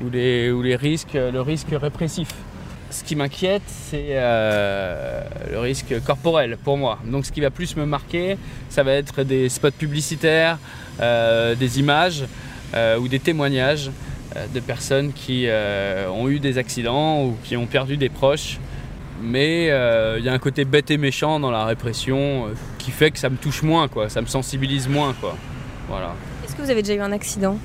ou, 0.00 0.08
les, 0.08 0.52
ou 0.52 0.62
les 0.62 0.76
risques, 0.76 1.14
le 1.14 1.40
risque 1.40 1.70
répressif 1.72 2.28
ce 2.94 3.02
qui 3.02 3.16
m'inquiète, 3.16 3.62
c'est 3.66 4.10
euh, 4.10 5.20
le 5.50 5.58
risque 5.58 5.94
corporel 6.06 6.56
pour 6.62 6.76
moi. 6.76 7.00
Donc 7.04 7.26
ce 7.26 7.32
qui 7.32 7.40
va 7.40 7.50
plus 7.50 7.76
me 7.76 7.84
marquer, 7.84 8.38
ça 8.68 8.84
va 8.84 8.92
être 8.92 9.24
des 9.24 9.48
spots 9.48 9.72
publicitaires, 9.72 10.58
euh, 11.00 11.56
des 11.56 11.80
images 11.80 12.24
euh, 12.74 12.96
ou 12.98 13.08
des 13.08 13.18
témoignages 13.18 13.90
de 14.52 14.58
personnes 14.58 15.12
qui 15.12 15.46
ont 16.10 16.28
eu 16.28 16.40
des 16.40 16.58
accidents 16.58 17.22
ou 17.22 17.36
qui 17.44 17.56
ont 17.56 17.66
perdu 17.66 17.96
des 17.96 18.08
proches. 18.08 18.58
Mais 19.22 19.66
il 19.66 20.24
y 20.24 20.28
a 20.28 20.32
un 20.32 20.38
côté 20.38 20.64
bête 20.64 20.90
et 20.90 20.96
méchant 20.96 21.38
dans 21.38 21.52
la 21.52 21.64
répression 21.64 22.46
qui 22.78 22.90
fait 22.90 23.12
que 23.12 23.18
ça 23.20 23.30
me 23.30 23.36
touche 23.36 23.62
moins, 23.62 23.86
quoi. 23.86 24.08
ça 24.08 24.20
me 24.20 24.26
sensibilise 24.26 24.88
moins. 24.88 25.14
Voilà. 25.88 26.14
Est-ce 26.44 26.56
que 26.56 26.62
vous 26.62 26.70
avez 26.70 26.82
déjà 26.82 26.94
eu 26.94 27.00
un 27.00 27.12
accident? 27.12 27.58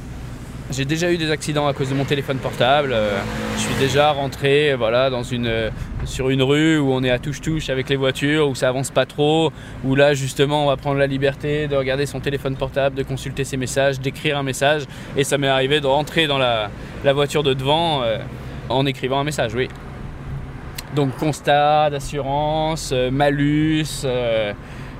J'ai 0.71 0.85
déjà 0.85 1.11
eu 1.11 1.17
des 1.17 1.31
accidents 1.31 1.67
à 1.67 1.73
cause 1.73 1.89
de 1.89 1.95
mon 1.95 2.05
téléphone 2.05 2.37
portable. 2.37 2.91
Euh, 2.93 3.17
je 3.55 3.61
suis 3.61 3.75
déjà 3.79 4.11
rentré 4.11 4.75
voilà, 4.75 5.09
dans 5.09 5.23
une, 5.23 5.47
euh, 5.47 5.69
sur 6.05 6.29
une 6.29 6.43
rue 6.43 6.77
où 6.77 6.91
on 6.91 7.03
est 7.03 7.09
à 7.09 7.17
touche-touche 7.17 7.69
avec 7.69 7.89
les 7.89 7.95
voitures, 7.95 8.47
où 8.47 8.55
ça 8.55 8.69
avance 8.69 8.91
pas 8.91 9.05
trop, 9.05 9.51
où 9.83 9.95
là 9.95 10.13
justement 10.13 10.63
on 10.65 10.67
va 10.67 10.77
prendre 10.77 10.99
la 10.99 11.07
liberté 11.07 11.67
de 11.67 11.75
regarder 11.75 12.05
son 12.05 12.19
téléphone 12.19 12.55
portable, 12.55 12.95
de 12.95 13.03
consulter 13.03 13.43
ses 13.43 13.57
messages, 13.57 13.99
d'écrire 13.99 14.37
un 14.37 14.43
message. 14.43 14.83
Et 15.17 15.23
ça 15.23 15.37
m'est 15.37 15.47
arrivé 15.47 15.81
de 15.81 15.87
rentrer 15.87 16.27
dans 16.27 16.37
la, 16.37 16.69
voiture 17.13 17.41
de 17.41 17.53
devant 17.53 18.03
euh, 18.03 18.19
en 18.69 18.85
écrivant 18.85 19.19
un 19.19 19.23
message, 19.23 19.55
oui. 19.55 19.69
Donc 20.95 21.15
constat 21.17 21.89
d'assurance, 21.89 22.93
malus 23.11 24.05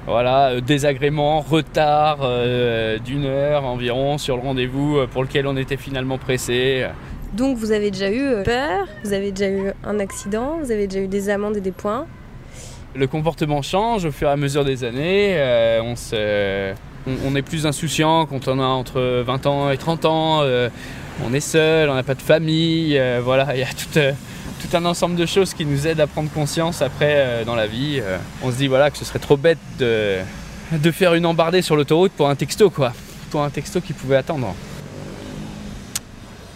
voilà, 0.10 0.50
euh, 0.50 0.62
désagrément, 0.62 1.40
retard 1.40 2.20
euh, 2.24 2.98
d'une 2.98 3.26
heure 3.26 3.64
environ 3.64 4.18
sur 4.18 4.38
le 4.38 4.42
rendez-vous 4.42 4.98
euh, 4.98 5.08
pour 5.08 5.22
lequel 5.22 5.46
on 5.46 5.56
était 5.56 5.78
finalement 5.78 6.18
pressé. 6.18 6.88
Donc 7.34 7.58
vous 7.58 7.72
avez 7.72 7.92
déjà 7.92 8.12
eu 8.12 8.42
peur, 8.44 8.88
vous 9.04 9.14
avez 9.14 9.32
déjà 9.32 9.52
eu 9.52 9.72
un 9.84 10.00
accident, 10.00 10.58
vous 10.60 10.72
avez 10.72 10.88
déjà 10.88 11.06
eu 11.06 11.08
des 11.08 11.30
amendes 11.30 11.58
et 11.58 11.62
des 11.62 11.72
points. 11.72 12.08
Le 12.96 13.06
comportement 13.06 13.62
change 13.62 14.06
au 14.06 14.12
fur 14.12 14.30
et 14.30 14.32
à 14.32 14.36
mesure 14.36 14.66
des 14.66 14.84
années. 14.84 15.38
on, 15.80 15.94
on, 17.28 17.36
est 17.36 17.44
plus 17.44 17.68
insouciant 17.68 18.26
quand 18.26 18.48
on 18.48 18.60
a 18.60 18.66
entre 18.66 19.22
20 19.24 19.46
ans 19.46 19.70
et 19.70 19.78
30 19.78 20.06
ans. 20.06 20.42
on 21.24 21.34
est 21.36 21.40
seul, 21.40 21.88
on 21.88 21.94
n'a 21.94 22.02
pas 22.02 22.16
de 22.16 22.22
famille. 22.24 23.00
voilà, 23.22 23.56
il 23.56 23.60
y 23.60 23.64
a 23.64 23.68
tout 23.68 24.00
tout 24.60 24.76
un 24.76 24.86
ensemble 24.86 25.16
de 25.16 25.26
choses 25.26 25.54
qui 25.54 25.66
nous 25.66 25.88
aident 25.88 26.02
à 26.02 26.08
prendre 26.08 26.30
conscience 26.30 26.82
après 26.82 27.14
euh, 27.16 27.46
dans 27.46 27.56
la 27.56 27.68
vie. 27.68 28.00
Euh. 28.02 28.18
on 28.44 28.52
se 28.52 28.58
dit 28.58 28.68
voilà 28.68 28.92
que 28.92 28.98
ce 28.98 29.06
serait 29.06 29.20
trop 29.20 29.38
bête 29.38 29.58
de, 29.80 30.18
de 30.72 30.92
faire 30.92 31.14
une 31.14 31.26
embardée 31.26 31.62
sur 31.62 31.76
l'autoroute 31.76 32.12
pour 32.12 32.30
un 32.30 32.36
texto 32.36 32.70
quoi, 32.70 32.94
pour 33.32 33.44
un 33.44 33.50
texto 33.50 33.82
qui 33.82 33.94
pouvait 33.94 34.18
attendre. 34.18 34.54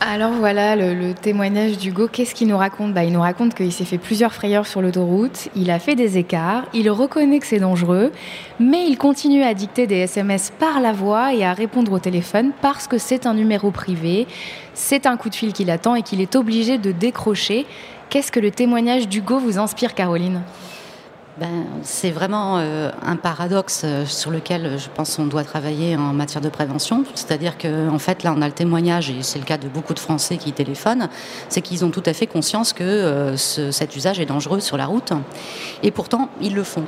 Alors 0.05 0.33
voilà, 0.33 0.75
le, 0.75 1.13
témoignage 1.13 1.77
d'Hugo, 1.77 2.09
qu'est-ce 2.09 2.35
qu'il 2.35 2.49
nous 2.49 2.57
raconte? 2.57 2.93
Bah, 2.93 3.05
Il 3.05 3.13
nous 3.13 3.21
raconte 3.21 3.55
qu'il 3.55 3.71
s'est 3.71 3.85
fait 3.85 3.97
plusieurs 3.97 4.33
frayeurs 4.33 4.67
sur 4.67 4.81
l'autoroute, 4.81 5.47
il 5.55 5.71
a 5.71 5.79
fait 5.79 5.95
des 5.95 6.17
écarts, 6.17 6.65
il 6.73 6.91
reconnaît 6.91 7.39
que 7.39 7.45
c'est 7.45 7.61
dangereux, 7.61 8.11
mais 8.59 8.85
il 8.85 8.97
continue 8.97 9.43
à 9.43 9.53
dicter 9.53 9.87
des 9.87 9.99
SMS 9.99 10.51
par 10.59 10.81
la 10.81 10.91
voix 10.91 11.33
et 11.33 11.45
à 11.45 11.53
répondre 11.53 11.93
au 11.93 11.99
téléphone 11.99 12.51
parce 12.61 12.89
que 12.89 12.97
c'est 12.97 13.25
un 13.25 13.33
numéro 13.33 13.71
privé, 13.71 14.27
c'est 14.73 15.05
un 15.05 15.15
coup 15.15 15.29
de 15.29 15.35
fil 15.35 15.53
qu'il 15.53 15.71
attend 15.71 15.95
et 15.95 16.01
qu'il 16.01 16.19
est 16.19 16.35
obligé 16.35 16.77
de 16.77 16.91
décrocher. 16.91 17.65
Qu'est-ce 18.09 18.33
que 18.33 18.41
le 18.41 18.51
témoignage 18.51 19.07
d'Hugo 19.07 19.39
vous 19.39 19.57
inspire, 19.57 19.95
Caroline? 19.95 20.41
Ben, 21.39 21.65
c'est 21.81 22.11
vraiment 22.11 22.59
euh, 22.59 22.91
un 23.01 23.15
paradoxe 23.15 23.81
euh, 23.85 24.05
sur 24.05 24.29
lequel 24.29 24.77
je 24.77 24.87
pense 24.93 25.15
qu'on 25.15 25.25
doit 25.25 25.43
travailler 25.43 25.95
en 25.95 26.13
matière 26.13 26.41
de 26.41 26.49
prévention. 26.49 27.03
C'est-à-dire 27.15 27.57
qu'en 27.57 27.95
en 27.95 27.97
fait, 27.97 28.21
là, 28.21 28.35
on 28.37 28.41
a 28.43 28.47
le 28.47 28.53
témoignage, 28.53 29.09
et 29.09 29.23
c'est 29.23 29.39
le 29.39 29.45
cas 29.45 29.57
de 29.57 29.67
beaucoup 29.67 29.95
de 29.95 29.99
Français 29.99 30.37
qui 30.37 30.51
téléphonent, 30.53 31.09
c'est 31.49 31.61
qu'ils 31.61 31.83
ont 31.85 31.89
tout 31.89 32.03
à 32.05 32.13
fait 32.13 32.27
conscience 32.27 32.71
que 32.71 32.83
euh, 32.83 33.35
cet 33.35 33.95
usage 33.95 34.19
est 34.19 34.27
dangereux 34.27 34.59
sur 34.59 34.77
la 34.77 34.85
route. 34.85 35.11
Et 35.81 35.89
pourtant, 35.89 36.29
ils 36.39 36.53
le 36.53 36.63
font. 36.63 36.85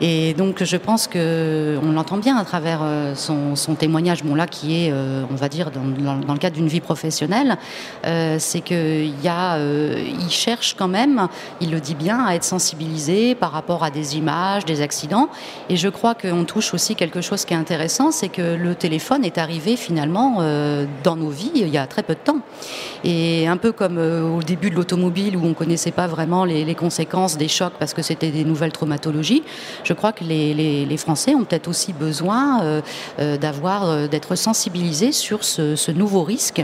Et 0.00 0.34
donc, 0.34 0.62
je 0.62 0.76
pense 0.76 1.06
qu'on 1.06 1.92
l'entend 1.92 2.18
bien 2.18 2.36
à 2.36 2.44
travers 2.44 2.80
son, 3.14 3.54
témoignage, 3.78 4.24
bon 4.24 4.34
là, 4.34 4.46
qui 4.46 4.86
est, 4.86 4.92
on 4.92 5.34
va 5.34 5.48
dire, 5.48 5.70
dans, 5.70 6.34
le 6.34 6.38
cadre 6.38 6.56
d'une 6.56 6.68
vie 6.68 6.80
professionnelle, 6.80 7.56
c'est 8.02 8.60
qu'il 8.60 9.12
il 9.14 10.30
cherche 10.30 10.74
quand 10.74 10.88
même, 10.88 11.28
il 11.60 11.70
le 11.70 11.80
dit 11.80 11.94
bien, 11.94 12.24
à 12.24 12.34
être 12.34 12.44
sensibilisé 12.44 13.34
par 13.34 13.52
rapport 13.52 13.84
à 13.84 13.90
des 13.90 14.16
images, 14.16 14.64
des 14.64 14.80
accidents. 14.80 15.28
Et 15.68 15.76
je 15.76 15.88
crois 15.88 16.14
qu'on 16.14 16.44
touche 16.44 16.74
aussi 16.74 16.94
quelque 16.94 17.20
chose 17.20 17.44
qui 17.44 17.54
est 17.54 17.56
intéressant, 17.56 18.10
c'est 18.10 18.28
que 18.28 18.54
le 18.56 18.74
téléphone 18.74 19.24
est 19.24 19.38
arrivé 19.38 19.76
finalement 19.76 20.38
euh, 20.40 20.86
dans 21.02 21.16
nos 21.16 21.30
vies 21.30 21.52
il 21.54 21.68
y 21.68 21.78
a 21.78 21.86
très 21.86 22.02
peu 22.02 22.14
de 22.14 22.20
temps. 22.20 22.40
Et 23.04 23.46
un 23.46 23.56
peu 23.56 23.72
comme 23.72 23.98
euh, 23.98 24.22
au 24.22 24.42
début 24.42 24.70
de 24.70 24.76
l'automobile 24.76 25.36
où 25.36 25.44
on 25.44 25.54
connaissait 25.54 25.90
pas 25.90 26.06
vraiment 26.06 26.44
les, 26.44 26.74
conséquences 26.74 27.36
des 27.36 27.48
chocs 27.48 27.74
parce 27.78 27.94
que 27.94 28.02
c'était 28.02 28.30
des 28.30 28.44
nouvelles 28.44 28.72
traumatologies, 28.72 29.44
crois 29.94 30.12
que 30.12 30.24
les, 30.24 30.96
Français 30.96 31.34
ont 31.34 31.44
peut-être 31.44 31.68
aussi 31.68 31.92
besoin 31.92 32.62
euh, 32.62 33.36
d'avoir, 33.36 34.08
d'être 34.08 34.36
sensibilisés 34.36 35.12
sur 35.12 35.44
ce, 35.44 35.90
nouveau 35.90 36.22
risque. 36.22 36.62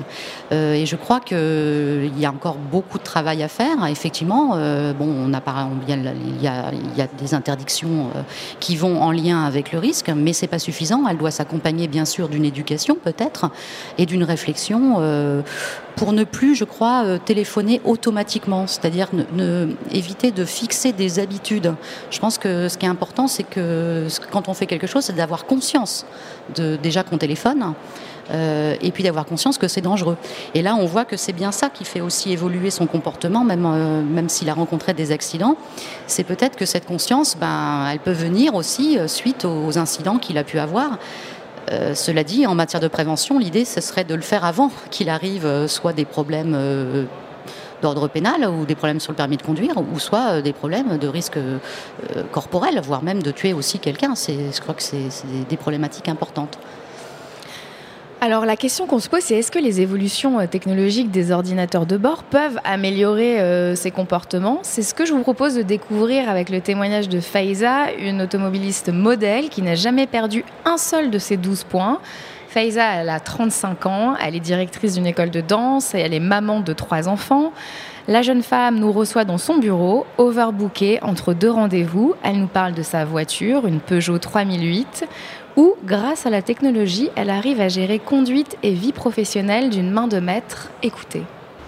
et 0.51 0.87
je 0.87 0.97
crois 0.97 1.21
qu'il 1.21 2.19
y 2.19 2.25
a 2.25 2.31
encore 2.31 2.57
beaucoup 2.57 2.99
de 2.99 3.03
travail 3.03 3.43
à 3.43 3.49
faire. 3.49 3.87
Effectivement, 3.87 4.57
bon, 4.99 5.09
on 5.09 5.33
il 5.89 6.43
y 6.43 6.47
a, 6.47 6.73
il 6.73 6.99
y 6.99 7.03
a 7.03 7.07
des 7.07 7.35
interdictions 7.35 8.11
euh, 8.15 8.23
qui 8.59 8.77
vont 8.77 9.01
en 9.01 9.13
lien 9.13 9.45
avec 9.45 9.73
le 9.73 9.79
risque, 9.79 10.11
mais 10.15 10.33
c'est 10.33 10.47
pas 10.47 10.59
suffisant. 10.59 11.05
Elle 11.09 11.19
doit 11.19 11.31
s'accompagner 11.31 11.89
bien 11.89 12.05
sûr 12.05 12.29
d'une 12.29 12.45
éducation 12.45 12.97
peut-être 13.03 13.51
et 13.99 14.07
d'une 14.07 14.25
réflexion 14.25 14.97
euh, 14.99 15.43
pour 16.01 16.15
ne 16.15 16.25
plus, 16.25 16.55
je 16.55 16.65
crois, 16.65 17.05
euh, 17.05 17.19
téléphoner 17.23 17.83
automatiquement, 17.85 18.67
c'est-à-dire 18.67 19.09
éviter 19.93 20.31
de 20.31 20.47
fixer 20.47 20.93
des 20.93 21.19
habitudes. 21.19 21.75
Je 22.11 22.19
pense 22.19 22.39
que 22.39 22.71
ce 22.71 22.79
qui 22.79 22.87
est 22.87 22.89
important, 22.89 23.27
c'est 23.27 23.43
que 23.43 24.07
quand 24.31 24.49
on 24.49 24.55
fait 24.55 24.65
quelque 24.65 24.87
chose, 24.87 25.05
c'est 25.05 25.15
d'avoir 25.15 25.45
conscience 25.45 26.07
déjà 26.57 27.03
qu'on 27.03 27.19
téléphone. 27.19 27.75
Euh, 28.31 28.77
et 28.81 28.93
puis 28.93 29.03
d'avoir 29.03 29.27
conscience 29.27 29.59
que 29.59 29.67
c'est 29.67 29.81
dangereux. 29.81 30.17
Et 30.55 30.63
là, 30.63 30.77
on 30.77 30.87
voit 30.87 31.05
que 31.05 31.17
c'est 31.17 31.33
bien 31.33 31.51
ça 31.51 31.69
qui 31.69 31.85
fait 31.85 32.01
aussi 32.01 32.31
évoluer 32.31 32.71
son 32.71 32.87
comportement, 32.87 33.43
même, 33.43 33.67
euh, 33.67 34.03
même 34.03 34.29
s'il 34.29 34.49
a 34.49 34.55
rencontré 34.55 34.95
des 34.95 35.11
accidents. 35.11 35.57
C'est 36.07 36.23
peut-être 36.23 36.57
que 36.57 36.65
cette 36.65 36.87
conscience, 36.87 37.37
ben, 37.37 37.89
elle 37.91 37.99
peut 37.99 38.13
venir 38.13 38.55
aussi 38.55 38.99
suite 39.09 39.45
aux 39.45 39.79
incidents 39.79 40.19
qu'il 40.19 40.39
a 40.39 40.45
pu 40.45 40.61
avoir. 40.61 40.99
Cela 41.95 42.25
dit, 42.25 42.47
en 42.47 42.55
matière 42.55 42.81
de 42.81 42.89
prévention, 42.89 43.39
l'idée, 43.39 43.65
ce 43.65 43.81
serait 43.81 44.05
de 44.05 44.15
le 44.15 44.23
faire 44.23 44.45
avant 44.45 44.71
qu'il 44.91 45.09
arrive 45.09 45.67
soit 45.67 45.93
des 45.93 46.05
problèmes 46.05 47.07
d'ordre 47.81 48.09
pénal 48.09 48.49
ou 48.49 48.67
des 48.67 48.75
problèmes 48.75 49.01
sur 49.01 49.13
le 49.13 49.17
permis 49.17 49.37
de 49.37 49.43
conduire, 49.43 49.75
ou 49.77 49.99
soit 49.99 50.43
des 50.43 50.53
problèmes 50.53 50.99
de 50.99 51.09
risque 51.09 51.39
corporel, 52.33 52.81
voire 52.83 53.03
même 53.03 53.23
de 53.23 53.31
tuer 53.31 53.53
aussi 53.53 53.79
quelqu'un. 53.79 54.15
Je 54.17 54.61
crois 54.61 54.75
que 54.75 54.83
c'est 54.83 55.09
des 55.49 55.57
problématiques 55.57 56.09
importantes. 56.09 56.59
Alors 58.23 58.45
la 58.45 58.57
question 58.57 58.87
qu'on 58.87 58.99
se 58.99 59.09
pose, 59.09 59.23
c'est 59.23 59.37
est-ce 59.37 59.51
que 59.51 59.59
les 59.59 59.81
évolutions 59.81 60.41
euh, 60.41 60.47
technologiques 60.47 61.11
des 61.11 61.33
ordinateurs 61.33 61.87
de 61.87 61.97
bord 61.97 62.23
peuvent 62.23 62.61
améliorer 62.65 63.41
euh, 63.41 63.75
ces 63.75 63.91
comportements? 63.91 64.59
C'est 64.63 64.83
ce 64.83 64.93
que 64.93 65.07
je 65.07 65.15
vous 65.15 65.23
propose 65.23 65.55
de 65.55 65.63
découvrir 65.63 66.29
avec 66.29 66.51
le 66.51 66.61
témoignage 66.61 67.09
de 67.09 67.19
Faiza, 67.19 67.91
une 67.99 68.21
automobiliste 68.21 68.93
modèle 68.93 69.49
qui 69.49 69.63
n'a 69.63 69.75
jamais 69.75 70.07
perdu 70.07 70.45
un 70.67 70.77
seul 70.77 71.11
de 71.11 71.19
ses 71.19 71.39
12 71.39 71.65
points. 71.65 71.99
Faiza, 72.49 72.85
elle 72.97 73.09
a 73.09 73.21
35 73.21 73.87
ans, 73.87 74.15
elle 74.23 74.37
est 74.37 74.41
directrice 74.41 74.95
d'une 74.95 75.07
école 75.07 75.31
de 75.31 75.41
danse 75.41 75.95
et 75.95 76.01
elle 76.01 76.13
est 76.13 76.21
maman 76.21 76.61
de 76.61 76.75
trois 76.75 77.09
enfants. 77.09 77.53
La 78.09 78.23
jeune 78.23 78.43
femme 78.43 78.81
nous 78.81 78.91
reçoit 78.91 79.25
dans 79.25 79.39
son 79.39 79.59
bureau, 79.59 80.05
overbookée 80.19 80.99
entre 81.03 81.33
deux 81.33 81.51
rendez-vous. 81.51 82.15
Elle 82.25 82.41
nous 82.41 82.49
parle 82.49 82.75
de 82.75 82.83
sa 82.83 83.05
voiture, 83.05 83.67
une 83.67 83.79
Peugeot 83.79 84.19
3008 84.19 85.07
où, 85.61 85.75
grâce 85.85 86.25
à 86.25 86.31
la 86.31 86.41
technologie, 86.41 87.11
elle 87.17 87.29
arrive 87.29 87.61
à 87.61 87.69
gérer 87.69 87.99
conduite 87.99 88.57
et 88.63 88.73
vie 88.73 88.93
professionnelle 88.93 89.69
d'une 89.69 89.91
main 89.91 90.09
de 90.09 90.19
maître. 90.19 90.71
Écoutez. 90.83 91.23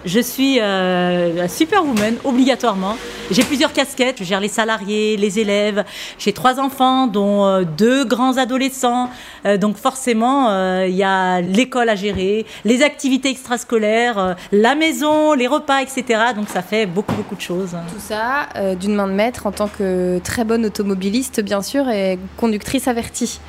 Je 0.05 0.19
suis 0.19 0.59
euh, 0.59 1.47
superwoman, 1.47 2.15
obligatoirement. 2.23 2.97
J'ai 3.31 3.43
plusieurs 3.43 3.71
casquettes. 3.71 4.17
Je 4.19 4.25
gère 4.25 4.41
les 4.41 4.49
salariés, 4.49 5.15
les 5.15 5.39
élèves. 5.39 5.85
J'ai 6.19 6.33
trois 6.33 6.59
enfants, 6.59 7.07
dont 7.07 7.45
euh, 7.45 7.63
deux 7.63 8.03
grands 8.03 8.37
adolescents. 8.37 9.09
Euh, 9.45 9.57
donc 9.57 9.77
forcément, 9.77 10.49
euh, 10.49 10.85
il 10.87 10.95
y 10.95 11.03
a 11.03 11.39
l'école 11.41 11.89
à 11.89 11.95
gérer, 11.95 12.45
les 12.65 12.81
activités 12.81 13.29
extrascolaires, 13.29 14.35
la 14.51 14.75
maison, 14.75 15.33
les 15.33 15.47
repas, 15.47 15.81
etc. 15.81 16.19
Donc 16.35 16.49
ça 16.49 16.61
fait 16.61 16.85
beaucoup, 16.85 17.15
beaucoup 17.15 17.35
de 17.35 17.41
choses. 17.41 17.71
Tout 17.93 17.99
ça 17.99 18.47
d'une 18.79 18.95
main 18.95 19.07
de 19.07 19.13
maître 19.13 19.47
en 19.47 19.51
tant 19.51 19.67
que 19.67 20.19
très 20.19 20.43
bonne 20.43 20.65
automobiliste, 20.65 21.41
bien 21.41 21.61
sûr, 21.61 21.89
et 21.89 22.19
conductrice 22.37 22.87
avertie. 22.87 23.39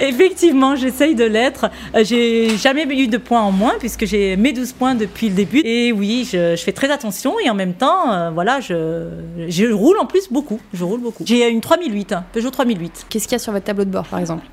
Effectivement, 0.00 0.76
j'essaye 0.76 1.14
de 1.14 1.24
l'être. 1.24 1.70
J'ai 2.02 2.56
jamais 2.56 2.84
eu 2.84 3.08
de 3.08 3.18
points 3.18 3.40
en 3.40 3.52
moins 3.52 3.74
puisque 3.78 4.06
j'ai 4.06 4.36
mes 4.36 4.52
12 4.52 4.72
points 4.72 4.94
depuis 4.94 5.28
le 5.28 5.34
début. 5.34 5.60
Et 5.64 5.77
oui, 5.92 6.28
je, 6.30 6.56
fais 6.56 6.72
très 6.72 6.90
attention 6.90 7.38
et 7.40 7.50
en 7.50 7.54
même 7.54 7.74
temps, 7.74 8.32
voilà, 8.32 8.60
je, 8.60 9.08
je, 9.48 9.66
roule 9.66 9.98
en 9.98 10.06
plus 10.06 10.28
beaucoup. 10.30 10.60
Je 10.72 10.84
roule 10.84 11.00
beaucoup. 11.00 11.24
J'ai 11.26 11.48
une 11.48 11.60
3008, 11.60 12.12
hein, 12.12 12.24
Peugeot 12.32 12.50
3008. 12.50 13.06
Qu'est-ce 13.08 13.24
qu'il 13.24 13.32
y 13.32 13.36
a 13.36 13.38
sur 13.38 13.52
votre 13.52 13.64
tableau 13.64 13.84
de 13.84 13.90
bord, 13.90 14.06
par 14.06 14.18
exemple? 14.18 14.44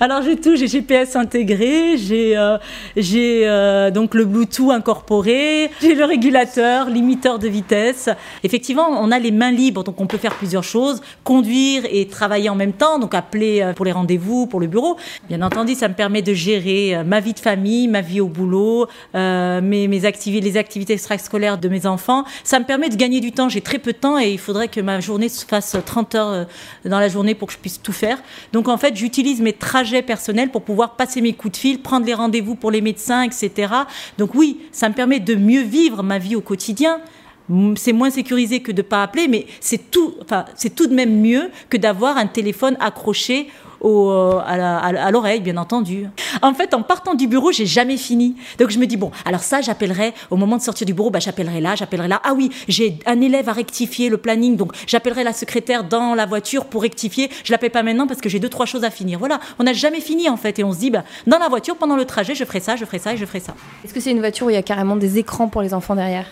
Alors 0.00 0.22
j'ai 0.22 0.36
tout. 0.36 0.56
J'ai 0.56 0.66
GPS 0.66 1.16
intégré, 1.16 1.96
j'ai 1.96 2.36
euh, 2.36 2.58
j'ai 2.96 3.42
euh, 3.46 3.90
donc 3.90 4.14
le 4.14 4.24
Bluetooth 4.24 4.70
incorporé, 4.70 5.70
j'ai 5.80 5.94
le 5.94 6.04
régulateur, 6.04 6.88
limiteur 6.90 7.38
de 7.38 7.48
vitesse. 7.48 8.08
Effectivement, 8.44 8.88
on 8.90 9.10
a 9.10 9.18
les 9.18 9.30
mains 9.30 9.52
libres, 9.52 9.84
donc 9.84 10.00
on 10.00 10.06
peut 10.06 10.18
faire 10.18 10.34
plusieurs 10.34 10.64
choses, 10.64 11.00
conduire 11.24 11.84
et 11.90 12.08
travailler 12.08 12.48
en 12.48 12.54
même 12.54 12.72
temps, 12.72 12.98
donc 12.98 13.14
appeler 13.14 13.62
euh, 13.62 13.72
pour 13.72 13.84
les 13.84 13.92
rendez-vous, 13.92 14.46
pour 14.46 14.60
le 14.60 14.66
bureau. 14.66 14.96
Bien 15.28 15.42
entendu, 15.42 15.74
ça 15.74 15.88
me 15.88 15.94
permet 15.94 16.22
de 16.22 16.34
gérer 16.34 17.02
ma 17.04 17.20
vie 17.20 17.32
de 17.32 17.38
famille, 17.38 17.88
ma 17.88 18.00
vie 18.00 18.20
au 18.20 18.28
boulot, 18.28 18.86
mes, 19.14 19.88
mes 19.88 20.04
activités, 20.04 20.44
les 20.44 20.56
activités 20.56 20.65
extrascolaires 20.74 21.58
de 21.58 21.68
mes 21.68 21.86
enfants. 21.86 22.24
Ça 22.44 22.58
me 22.58 22.64
permet 22.64 22.88
de 22.88 22.96
gagner 22.96 23.20
du 23.20 23.32
temps. 23.32 23.48
J'ai 23.48 23.60
très 23.60 23.78
peu 23.78 23.92
de 23.92 23.98
temps 23.98 24.18
et 24.18 24.30
il 24.30 24.38
faudrait 24.38 24.68
que 24.68 24.80
ma 24.80 25.00
journée 25.00 25.28
se 25.28 25.44
fasse 25.44 25.76
30 25.84 26.14
heures 26.14 26.28
euh, 26.28 26.44
dans 26.84 26.98
la 26.98 27.08
journée 27.08 27.34
pour 27.34 27.48
que 27.48 27.54
je 27.54 27.58
puisse 27.58 27.80
tout 27.80 27.92
faire. 27.92 28.18
Donc 28.52 28.68
en 28.68 28.76
fait, 28.76 28.96
j'utilise 28.96 29.40
mes 29.40 29.52
trajets 29.52 30.02
personnels 30.02 30.50
pour 30.50 30.62
pouvoir 30.62 30.96
passer 30.96 31.20
mes 31.20 31.32
coups 31.32 31.52
de 31.52 31.56
fil, 31.56 31.80
prendre 31.80 32.06
les 32.06 32.14
rendez-vous 32.14 32.54
pour 32.54 32.70
les 32.70 32.80
médecins, 32.80 33.22
etc. 33.22 33.72
Donc 34.18 34.34
oui, 34.34 34.60
ça 34.72 34.88
me 34.88 34.94
permet 34.94 35.20
de 35.20 35.34
mieux 35.34 35.62
vivre 35.62 36.02
ma 36.02 36.18
vie 36.18 36.36
au 36.36 36.40
quotidien 36.40 37.00
c'est 37.76 37.92
moins 37.92 38.10
sécurisé 38.10 38.60
que 38.60 38.72
de 38.72 38.82
pas 38.82 39.02
appeler, 39.02 39.28
mais 39.28 39.46
c'est 39.60 39.90
tout, 39.90 40.14
enfin, 40.20 40.46
c'est 40.56 40.74
tout 40.74 40.86
de 40.86 40.94
même 40.94 41.20
mieux 41.20 41.50
que 41.70 41.76
d'avoir 41.76 42.16
un 42.16 42.26
téléphone 42.26 42.76
accroché 42.80 43.48
euh, 43.84 44.38
à 44.38 45.10
l'oreille, 45.10 45.40
bien 45.40 45.56
entendu. 45.56 46.08
En 46.42 46.54
fait, 46.54 46.74
en 46.74 46.82
partant 46.82 47.14
du 47.14 47.26
bureau, 47.26 47.52
j'ai 47.52 47.66
jamais 47.66 47.96
fini. 47.96 48.36
Donc 48.58 48.70
je 48.70 48.78
me 48.78 48.86
dis, 48.86 48.96
bon, 48.96 49.10
alors 49.24 49.42
ça, 49.42 49.60
j'appellerai 49.60 50.14
au 50.30 50.36
moment 50.36 50.56
de 50.56 50.62
sortir 50.62 50.86
du 50.86 50.94
bureau, 50.94 51.10
bah, 51.10 51.18
j'appellerai 51.18 51.60
là, 51.60 51.74
j'appellerai 51.74 52.08
là. 52.08 52.20
Ah 52.24 52.34
oui, 52.34 52.50
j'ai 52.68 52.98
un 53.06 53.20
élève 53.20 53.48
à 53.48 53.52
rectifier 53.52 54.08
le 54.08 54.16
planning, 54.16 54.56
donc 54.56 54.72
j'appellerai 54.86 55.24
la 55.24 55.32
secrétaire 55.32 55.84
dans 55.84 56.14
la 56.14 56.26
voiture 56.26 56.66
pour 56.66 56.82
rectifier. 56.82 57.30
Je 57.44 57.52
l'appelle 57.52 57.70
pas 57.70 57.82
maintenant 57.82 58.06
parce 58.06 58.20
que 58.20 58.28
j'ai 58.28 58.38
deux, 58.38 58.48
trois 58.48 58.66
choses 58.66 58.84
à 58.84 58.90
finir. 58.90 59.18
Voilà, 59.18 59.40
on 59.58 59.64
n'a 59.64 59.72
jamais 59.72 60.00
fini 60.00 60.28
en 60.28 60.36
fait. 60.36 60.58
Et 60.58 60.64
on 60.64 60.72
se 60.72 60.78
dit, 60.78 60.90
bah, 60.90 61.04
dans 61.26 61.38
la 61.38 61.48
voiture, 61.48 61.76
pendant 61.76 61.96
le 61.96 62.04
trajet, 62.04 62.34
je 62.34 62.44
ferai 62.44 62.60
ça, 62.60 62.76
je 62.76 62.84
ferai 62.84 62.98
ça 62.98 63.12
et 63.14 63.16
je 63.16 63.24
ferai 63.24 63.40
ça. 63.40 63.54
Est-ce 63.84 63.94
que 63.94 64.00
c'est 64.00 64.10
une 64.10 64.20
voiture 64.20 64.46
où 64.46 64.50
il 64.50 64.54
y 64.54 64.56
a 64.56 64.62
carrément 64.62 64.96
des 64.96 65.18
écrans 65.18 65.48
pour 65.48 65.62
les 65.62 65.74
enfants 65.74 65.94
derrière? 65.94 66.26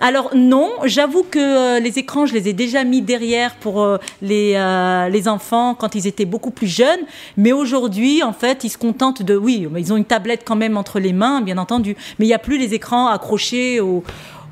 Alors 0.00 0.30
non, 0.34 0.70
j'avoue 0.84 1.24
que 1.24 1.38
euh, 1.38 1.78
les 1.78 1.98
écrans, 1.98 2.24
je 2.24 2.32
les 2.32 2.48
ai 2.48 2.54
déjà 2.54 2.84
mis 2.84 3.02
derrière 3.02 3.54
pour 3.56 3.82
euh, 3.82 3.98
les, 4.22 4.54
euh, 4.56 5.10
les 5.10 5.28
enfants 5.28 5.74
quand 5.74 5.94
ils 5.94 6.06
étaient 6.06 6.24
beaucoup 6.24 6.50
plus 6.50 6.66
jeunes. 6.66 7.00
Mais 7.36 7.52
aujourd'hui, 7.52 8.22
en 8.22 8.32
fait, 8.32 8.64
ils 8.64 8.70
se 8.70 8.78
contentent 8.78 9.22
de... 9.22 9.36
Oui, 9.36 9.68
ils 9.76 9.92
ont 9.92 9.98
une 9.98 10.06
tablette 10.06 10.42
quand 10.46 10.56
même 10.56 10.78
entre 10.78 11.00
les 11.00 11.12
mains, 11.12 11.42
bien 11.42 11.58
entendu. 11.58 11.96
Mais 12.18 12.24
il 12.24 12.28
n'y 12.28 12.34
a 12.34 12.38
plus 12.38 12.56
les 12.56 12.72
écrans 12.72 13.08
accrochés 13.08 13.80
au 13.80 14.02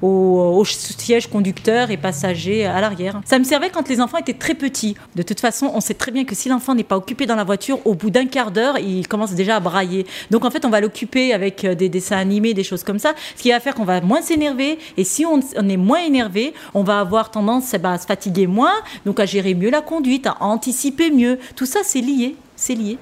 au, 0.03 0.65
siège 0.65 1.29
conducteur 1.29 1.91
et 1.91 1.97
passager 1.97 2.67
à 2.67 2.81
l'arrière. 2.81 3.21
Ça 3.25 3.39
me 3.39 3.45
servait 3.45 3.71
quand 3.71 3.89
les 3.89 4.01
enfants 4.01 4.19
étaient 4.19 4.35
très 4.35 4.55
petits. 4.55 4.97
De 5.15 5.23
toute 5.23 5.41
façon, 5.41 5.71
on 5.75 5.81
sait 5.81 5.95
très 5.95 6.11
bien 6.11 6.25
que 6.25 6.35
si 6.35 6.49
l'enfant 6.49 6.75
n'est 6.75 6.85
pas 6.85 6.97
occupé 6.97 7.27
dans 7.27 7.37
la 7.37 7.45
voiture, 7.45 7.79
au 7.85 7.95
bout 7.95 8.11
d'un 8.11 8.27
quart 8.27 8.51
d'heure, 8.51 8.79
il 8.79 9.07
commence 9.09 9.33
déjà 9.33 9.57
à 9.57 9.61
brailler. 9.61 10.07
Donc 10.31 10.45
en 10.45 10.51
fait, 10.51 10.65
on 10.65 10.71
va 10.71 10.81
l'occuper 10.81 11.33
avec 11.33 11.65
euh, 11.65 11.75
des 11.75 11.89
dessins 11.89 12.17
animés, 12.17 12.55
des 12.55 12.65
choses 12.65 12.85
comme 12.85 12.99
ça, 12.99 13.15
ce 13.37 13.43
qui 13.43 13.51
va 13.51 13.61
faire 13.61 13.75
qu'on 13.75 13.85
va 13.85 14.01
moins 14.01 14.23
s'énerver. 14.23 14.79
Et 14.97 15.05
si 15.05 15.25
on, 15.25 15.41
est 15.41 15.77
moins 15.77 16.01
énervé, 16.01 16.55
on 16.75 16.83
va 16.83 17.01
avoir 17.01 17.31
tendance 17.31 17.73
eh 17.75 17.79
ben, 17.79 17.93
à 17.93 17.99
se 17.99 18.07
fatiguer 18.07 18.47
moins, 18.47 18.75
donc 19.05 19.21
à 19.21 19.27
gérer 19.27 19.55
mieux 19.55 19.71
la 19.71 19.81
conduite, 19.81 20.27
à 20.27 20.37
anticiper 20.41 21.11
mieux. 21.11 21.39
Tout 21.57 21.67
ça, 21.67 21.81
c'est 21.83 22.01
lié. 22.01 22.37
C'est 22.57 22.75
lié. 22.75 22.99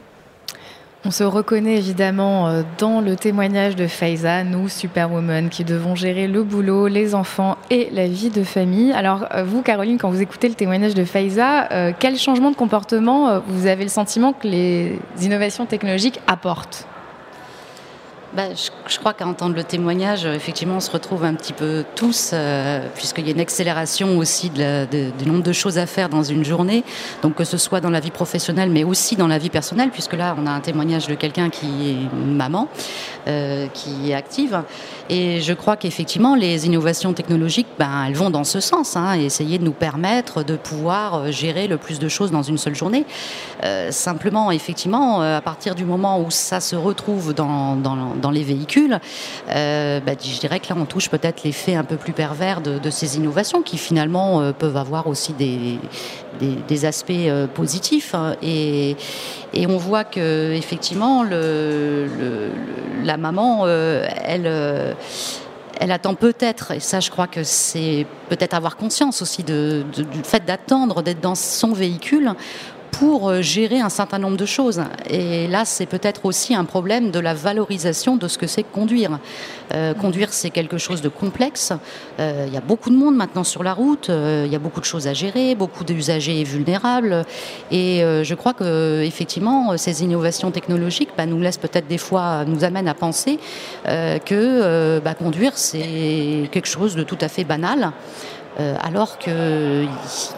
On 1.06 1.12
se 1.12 1.22
reconnaît 1.22 1.76
évidemment 1.76 2.48
euh, 2.48 2.62
dans 2.78 3.00
le 3.00 3.14
témoignage 3.14 3.76
de 3.76 3.86
Faiza, 3.86 4.42
nous, 4.42 4.68
Superwoman, 4.68 5.50
qui 5.50 5.62
devons 5.62 5.94
gérer 5.94 6.26
le 6.26 6.42
boulot, 6.42 6.88
les 6.88 7.14
enfants 7.14 7.58
et 7.70 7.90
la 7.92 8.08
vie 8.08 8.28
de 8.28 8.42
famille. 8.42 8.90
Alors, 8.92 9.24
euh, 9.32 9.44
vous, 9.44 9.62
Caroline, 9.62 9.98
quand 9.98 10.10
vous 10.10 10.20
écoutez 10.20 10.48
le 10.48 10.54
témoignage 10.54 10.94
de 10.94 11.04
Faiza, 11.04 11.70
euh, 11.70 11.92
quel 11.96 12.18
changement 12.18 12.50
de 12.50 12.56
comportement 12.56 13.38
vous 13.46 13.68
avez 13.68 13.84
le 13.84 13.88
sentiment 13.88 14.32
que 14.32 14.48
les 14.48 14.98
innovations 15.22 15.64
technologiques 15.64 16.18
apportent? 16.26 16.88
Bah, 18.36 18.48
je, 18.54 18.98
crois 18.98 19.14
qu'à 19.14 19.26
entendre 19.26 19.56
le 19.56 19.64
témoignage, 19.64 20.26
effectivement, 20.26 20.76
on 20.76 20.80
se 20.80 20.90
retrouve 20.90 21.24
un 21.24 21.32
petit 21.32 21.54
peu 21.54 21.84
tous, 21.94 22.32
euh, 22.34 22.86
puisqu'il 22.94 23.26
y 23.26 23.30
a 23.30 23.32
une 23.32 23.40
accélération 23.40 24.18
aussi 24.18 24.50
du 24.50 25.26
nombre 25.26 25.42
de 25.42 25.52
choses 25.52 25.78
à 25.78 25.86
faire 25.86 26.10
dans 26.10 26.22
une 26.22 26.44
journée, 26.44 26.84
donc 27.22 27.34
que 27.34 27.44
ce 27.44 27.56
soit 27.56 27.80
dans 27.80 27.88
la 27.88 27.98
vie 27.98 28.10
professionnelle, 28.10 28.68
mais 28.70 28.84
aussi 28.84 29.16
dans 29.16 29.26
la 29.26 29.38
vie 29.38 29.48
personnelle, 29.48 29.88
puisque 29.90 30.12
là, 30.12 30.36
on 30.38 30.46
a 30.46 30.50
un 30.50 30.60
témoignage 30.60 31.06
de 31.06 31.14
quelqu'un 31.14 31.48
qui 31.48 31.90
est 31.90 32.16
maman, 32.26 32.68
euh, 33.26 33.68
qui 33.72 34.10
est 34.10 34.14
active. 34.14 34.62
Et 35.08 35.40
je 35.40 35.52
crois 35.52 35.76
qu'effectivement, 35.76 36.34
les 36.34 36.66
innovations 36.66 37.12
technologiques, 37.12 37.68
ben, 37.78 38.06
elles 38.08 38.14
vont 38.14 38.30
dans 38.30 38.44
ce 38.44 38.60
sens, 38.60 38.96
hein, 38.96 39.14
essayer 39.14 39.58
de 39.58 39.64
nous 39.64 39.72
permettre 39.72 40.42
de 40.42 40.56
pouvoir 40.56 41.14
euh, 41.14 41.30
gérer 41.30 41.68
le 41.68 41.76
plus 41.76 41.98
de 41.98 42.08
choses 42.08 42.30
dans 42.30 42.42
une 42.42 42.58
seule 42.58 42.74
journée. 42.74 43.04
Euh, 43.62 43.92
simplement, 43.92 44.50
effectivement, 44.50 45.22
euh, 45.22 45.38
à 45.38 45.40
partir 45.40 45.74
du 45.74 45.84
moment 45.84 46.20
où 46.20 46.30
ça 46.30 46.60
se 46.60 46.74
retrouve 46.74 47.34
dans 47.34 48.25
les 48.30 48.42
véhicules, 48.42 48.98
euh, 49.50 50.00
ben, 50.00 50.16
je 50.22 50.38
dirais 50.38 50.60
que 50.60 50.68
là, 50.68 50.76
on 50.78 50.84
touche 50.84 51.08
peut-être 51.08 51.44
l'effet 51.44 51.74
un 51.74 51.84
peu 51.84 51.96
plus 51.96 52.12
pervers 52.12 52.60
de, 52.60 52.90
ces 52.90 53.16
innovations 53.16 53.62
qui 53.62 53.78
finalement 53.78 54.40
euh, 54.40 54.52
peuvent 54.52 54.76
avoir 54.76 55.06
aussi 55.06 55.32
des, 55.32 56.84
aspects 56.84 57.12
positifs. 57.54 58.14
Hein, 58.14 58.36
et, 58.42 58.96
on 59.68 59.78
voit 59.78 60.04
que 60.04 60.52
effectivement, 60.52 61.24
la 63.06 63.16
maman, 63.16 63.62
euh, 63.64 64.06
elle, 64.24 64.46
euh, 64.46 64.92
elle 65.80 65.92
attend 65.92 66.14
peut-être, 66.14 66.72
et 66.72 66.80
ça 66.80 67.00
je 67.00 67.10
crois 67.10 67.26
que 67.26 67.44
c'est 67.44 68.06
peut-être 68.28 68.54
avoir 68.54 68.76
conscience 68.76 69.22
aussi 69.22 69.42
de, 69.42 69.84
du 69.94 70.22
fait 70.22 70.44
d'attendre 70.44 71.02
d'être 71.02 71.20
dans 71.20 71.34
son 71.34 71.72
véhicule 71.72 72.32
pour 72.98 73.28
euh, 73.28 73.42
gérer 73.42 73.80
un 73.80 73.88
certain 73.88 74.18
nombre 74.18 74.36
de 74.36 74.46
choses. 74.46 74.82
Et 75.08 75.46
là, 75.48 75.64
c'est 75.64 75.86
peut-être 75.86 76.24
aussi 76.24 76.54
un 76.54 76.64
problème 76.64 77.10
de 77.10 77.18
la 77.20 77.34
valorisation 77.34 78.16
de 78.16 78.28
ce 78.28 78.38
que 78.38 78.46
c'est 78.46 78.62
conduire. 78.62 79.18
Euh, 79.72 79.94
conduire, 79.94 80.32
c'est 80.32 80.50
quelque 80.50 80.78
chose 80.78 81.02
de 81.02 81.08
complexe. 81.08 81.72
Euh, 82.20 82.44
il 82.46 82.54
y 82.54 82.56
a 82.56 82.60
beaucoup 82.60 82.90
de 82.90 82.96
monde 82.96 83.16
maintenant 83.16 83.44
sur 83.44 83.62
la 83.62 83.74
route. 83.74 84.10
Euh, 84.10 84.44
il 84.46 84.52
y 84.52 84.56
a 84.56 84.58
beaucoup 84.58 84.80
de 84.80 84.84
choses 84.84 85.06
à 85.06 85.12
gérer, 85.12 85.54
beaucoup 85.54 85.84
d'usagers 85.84 86.44
vulnérables. 86.44 87.24
Et 87.70 88.02
euh, 88.02 88.24
je 88.24 88.34
crois 88.34 88.54
que 88.54 89.02
effectivement, 89.02 89.76
ces 89.76 90.02
innovations 90.02 90.50
technologiques 90.50 91.10
bah, 91.16 91.26
nous 91.26 91.40
laissent 91.40 91.58
peut-être 91.58 91.88
des 91.88 91.98
fois, 91.98 92.44
nous 92.46 92.64
amènent 92.64 92.88
à 92.88 92.94
penser 92.94 93.38
euh, 93.88 94.18
que 94.18 95.00
bah, 95.00 95.14
conduire, 95.14 95.52
c'est 95.56 96.48
quelque 96.52 96.68
chose 96.68 96.94
de 96.94 97.02
tout 97.02 97.18
à 97.20 97.28
fait 97.28 97.44
banal. 97.44 97.92
Euh, 98.58 98.74
alors 98.82 99.18
qu'il 99.18 99.88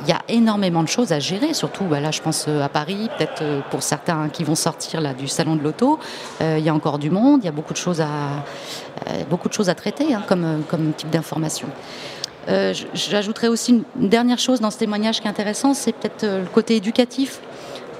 y 0.09 0.13
a 0.13 0.21
énormément 0.29 0.83
de 0.83 0.89
choses 0.89 1.13
à 1.13 1.21
gérer, 1.21 1.55
surtout 1.55 1.85
bah 1.85 2.01
là 2.01 2.11
je 2.11 2.21
pense 2.21 2.47
euh, 2.49 2.63
à 2.63 2.69
Paris, 2.69 3.09
peut-être 3.17 3.43
euh, 3.43 3.61
pour 3.71 3.85
certains 3.85 4.29
qui 4.29 4.43
vont 4.43 4.57
sortir 4.57 5.15
du 5.15 5.29
salon 5.29 5.55
de 5.55 5.63
l'auto, 5.63 6.01
il 6.41 6.59
y 6.59 6.69
a 6.69 6.75
encore 6.75 6.99
du 6.99 7.11
monde, 7.11 7.41
il 7.43 7.47
y 7.47 7.49
a 7.49 7.53
beaucoup 7.53 7.73
de 7.73 7.79
choses 7.79 8.01
à, 8.01 8.09
beaucoup 9.31 9.49
de 9.49 9.55
choses 9.55 9.69
à 9.69 9.75
traiter 9.77 10.15
hein, 10.15 10.25
comme, 10.27 10.65
comme 10.69 10.93
type 10.95 11.11
d'information. 11.11 11.69
Euh, 12.49 12.75
J'ajouterais 12.95 13.49
aussi 13.49 13.85
une 14.01 14.09
dernière 14.09 14.39
chose 14.39 14.61
dans 14.61 14.71
ce 14.71 14.79
témoignage 14.79 15.21
qui 15.21 15.27
est 15.27 15.31
intéressant, 15.31 15.75
c'est 15.75 15.93
peut-être 15.93 16.25
le 16.25 16.47
côté 16.53 16.77
éducatif. 16.77 17.41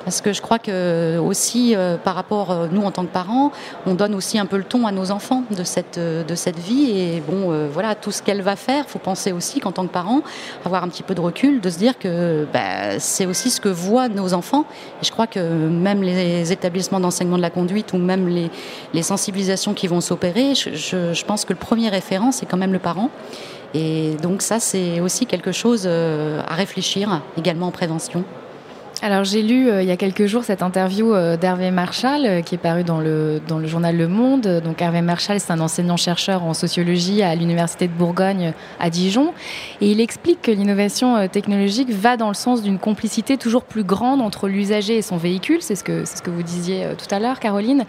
Parce 0.05 0.21
que 0.21 0.33
je 0.33 0.41
crois 0.41 0.59
que 0.59 1.19
aussi 1.19 1.75
euh, 1.75 1.97
par 1.97 2.15
rapport 2.15 2.51
euh, 2.51 2.67
nous 2.71 2.83
en 2.83 2.91
tant 2.91 3.05
que 3.05 3.13
parents, 3.13 3.53
on 3.87 3.95
donne 3.95 4.15
aussi 4.15 4.39
un 4.39 4.47
peu 4.47 4.57
le 4.57 4.65
ton 4.65 4.87
à 4.87 4.93
nos 4.93 5.11
enfants 5.11 5.43
de 5.51 5.65
cette 5.65 5.99
euh, 5.99 6.25
de 6.25 6.35
cette 6.35 6.59
vie 6.59 6.91
et 6.91 7.21
bon 7.21 7.53
euh, 7.53 7.69
voilà 7.71 7.95
tout 7.95 8.11
ce 8.11 8.23
qu'elle 8.23 8.43
va 8.43 8.57
faire, 8.57 8.89
faut 8.89 8.99
penser 8.99 9.33
aussi 9.33 9.61
qu'en 9.61 9.73
tant 9.73 9.87
que 9.87 9.93
parents 9.93 10.23
avoir 10.65 10.85
un 10.85 10.89
petit 10.89 11.03
peu 11.03 11.15
de 11.15 11.21
recul, 11.21 11.61
de 11.61 11.71
se 11.71 11.79
dire 11.79 11.99
que 11.99 12.47
bah, 12.53 12.99
c'est 12.99 13.27
aussi 13.27 13.51
ce 13.51 13.61
que 13.61 13.69
voient 13.69 14.09
nos 14.09 14.35
enfants. 14.35 14.65
Et 15.03 15.05
je 15.05 15.11
crois 15.11 15.27
que 15.27 15.41
même 15.41 16.03
les 16.03 16.53
établissements 16.53 17.01
d'enseignement 17.01 17.37
de 17.37 17.43
la 17.43 17.51
conduite 17.51 17.93
ou 17.93 17.99
même 17.99 18.29
les, 18.29 18.51
les 18.95 19.03
sensibilisations 19.03 19.75
qui 19.75 19.87
vont 19.87 20.01
s'opérer, 20.01 20.55
je, 20.55 21.25
pense 21.25 21.45
que 21.45 21.53
le 21.53 21.59
premier 21.59 21.89
référent 21.89 22.33
c'est 22.33 22.47
quand 22.47 22.57
même 22.57 22.73
le 22.73 22.79
parent. 22.79 23.11
Et 23.75 24.17
donc 24.23 24.43
ça 24.43 24.61
c'est 24.61 25.01
aussi 25.01 25.27
quelque 25.27 25.53
chose 25.53 25.85
euh, 25.87 26.41
à 26.47 26.55
réfléchir 26.55 27.23
également 27.37 27.67
en 27.67 27.73
prévention. 27.73 28.25
Alors 29.01 29.23
j'ai 29.23 29.43
lu 29.43 29.71
euh, 29.71 29.81
il 29.81 29.89
y 29.89 29.93
a 29.93 29.97
quelques 29.97 30.27
jours 30.27 30.43
cette 30.43 30.61
interview 30.61 31.15
euh, 31.15 31.37
d'Hervé 31.37 31.71
Marchal 31.71 32.27
euh, 32.27 32.41
qui 32.43 32.57
est 32.57 32.59
paru 32.59 32.83
dans 32.83 32.99
le, 32.99 33.41
dans 33.47 33.61
le 33.61 33.69
journal 33.69 33.97
Le 33.97 34.09
Monde. 34.09 34.61
Donc 34.65 34.83
Hervé 34.83 35.03
Marchal 35.03 35.39
c'est 35.39 35.53
un 35.53 35.61
enseignant-chercheur 35.61 36.43
en 36.43 36.53
sociologie 36.53 37.23
à 37.23 37.37
l'Université 37.37 37.87
de 37.87 37.93
Bourgogne 37.93 38.55
à 38.81 38.91
Dijon 38.91 39.33
et 39.81 39.93
il 39.93 40.01
explique 40.01 40.43
que 40.43 40.51
l'innovation 40.51 41.17
euh, 41.17 41.29
technologique 41.29 41.91
va 41.91 42.17
dans 42.17 42.27
le 42.27 42.35
sens 42.35 42.61
d'une 42.61 42.81
complicité 42.81 43.37
toujours 43.37 43.63
plus 43.63 43.85
grande 43.85 44.21
entre 44.21 44.49
l'usager 44.49 44.97
et 44.97 45.03
son 45.03 45.17
véhicule. 45.17 45.63
C'est 45.63 45.77
ce, 45.77 45.85
que, 45.85 46.05
ce 46.05 46.21
que 46.21 46.31
vous 46.31 46.43
disiez 46.43 46.85
euh, 46.85 46.95
tout 46.97 47.15
à 47.15 47.21
l'heure 47.21 47.39
Caroline. 47.39 47.85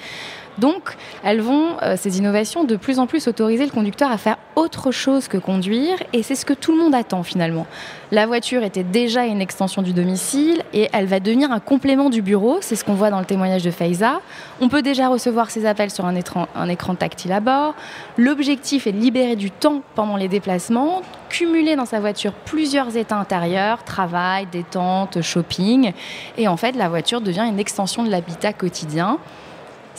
Donc, 0.59 0.95
elles 1.23 1.41
vont, 1.41 1.77
euh, 1.81 1.95
ces 1.97 2.17
innovations, 2.17 2.63
de 2.63 2.75
plus 2.75 2.99
en 2.99 3.07
plus 3.07 3.27
autoriser 3.27 3.65
le 3.65 3.71
conducteur 3.71 4.11
à 4.11 4.17
faire 4.17 4.37
autre 4.55 4.91
chose 4.91 5.27
que 5.27 5.37
conduire, 5.37 5.97
et 6.13 6.21
c'est 6.21 6.35
ce 6.35 6.45
que 6.45 6.53
tout 6.53 6.71
le 6.71 6.77
monde 6.77 6.93
attend 6.93 7.23
finalement. 7.23 7.65
La 8.11 8.25
voiture 8.25 8.63
était 8.63 8.83
déjà 8.83 9.25
une 9.25 9.41
extension 9.41 9.81
du 9.81 9.93
domicile, 9.93 10.63
et 10.73 10.89
elle 10.93 11.05
va 11.05 11.19
devenir 11.19 11.51
un 11.51 11.59
complément 11.59 12.09
du 12.09 12.21
bureau, 12.21 12.57
c'est 12.61 12.75
ce 12.75 12.83
qu'on 12.83 12.93
voit 12.93 13.09
dans 13.09 13.19
le 13.19 13.25
témoignage 13.25 13.63
de 13.63 13.71
Faiza. 13.71 14.19
On 14.59 14.67
peut 14.67 14.81
déjà 14.81 15.07
recevoir 15.07 15.49
ses 15.49 15.65
appels 15.65 15.91
sur 15.91 16.09
écran, 16.11 16.47
un 16.55 16.67
écran 16.67 16.95
tactile 16.95 17.31
à 17.31 17.39
bord. 17.39 17.75
L'objectif 18.17 18.87
est 18.87 18.91
de 18.91 18.99
libérer 18.99 19.35
du 19.35 19.51
temps 19.51 19.81
pendant 19.95 20.17
les 20.17 20.27
déplacements, 20.27 21.01
cumuler 21.29 21.75
dans 21.75 21.85
sa 21.85 21.99
voiture 21.99 22.33
plusieurs 22.33 22.97
états 22.97 23.17
intérieurs, 23.17 23.83
travail, 23.83 24.47
détente, 24.51 25.21
shopping, 25.21 25.93
et 26.37 26.47
en 26.47 26.57
fait 26.57 26.75
la 26.75 26.89
voiture 26.89 27.21
devient 27.21 27.45
une 27.47 27.59
extension 27.59 28.03
de 28.03 28.09
l'habitat 28.09 28.51
quotidien. 28.53 29.19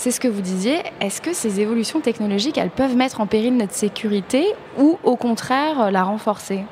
C'est 0.02 0.12
ce 0.12 0.18
que 0.18 0.28
vous 0.28 0.40
disiez. 0.40 0.82
Est-ce 1.02 1.20
que 1.20 1.34
ces 1.34 1.60
évolutions 1.60 2.00
technologiques, 2.00 2.56
elles 2.56 2.70
peuvent 2.70 2.96
mettre 2.96 3.20
en 3.20 3.26
péril 3.26 3.54
notre 3.58 3.74
sécurité 3.74 4.46
ou 4.78 4.98
au 5.04 5.14
contraire 5.14 5.90
la 5.90 6.04
renforcer? 6.04 6.64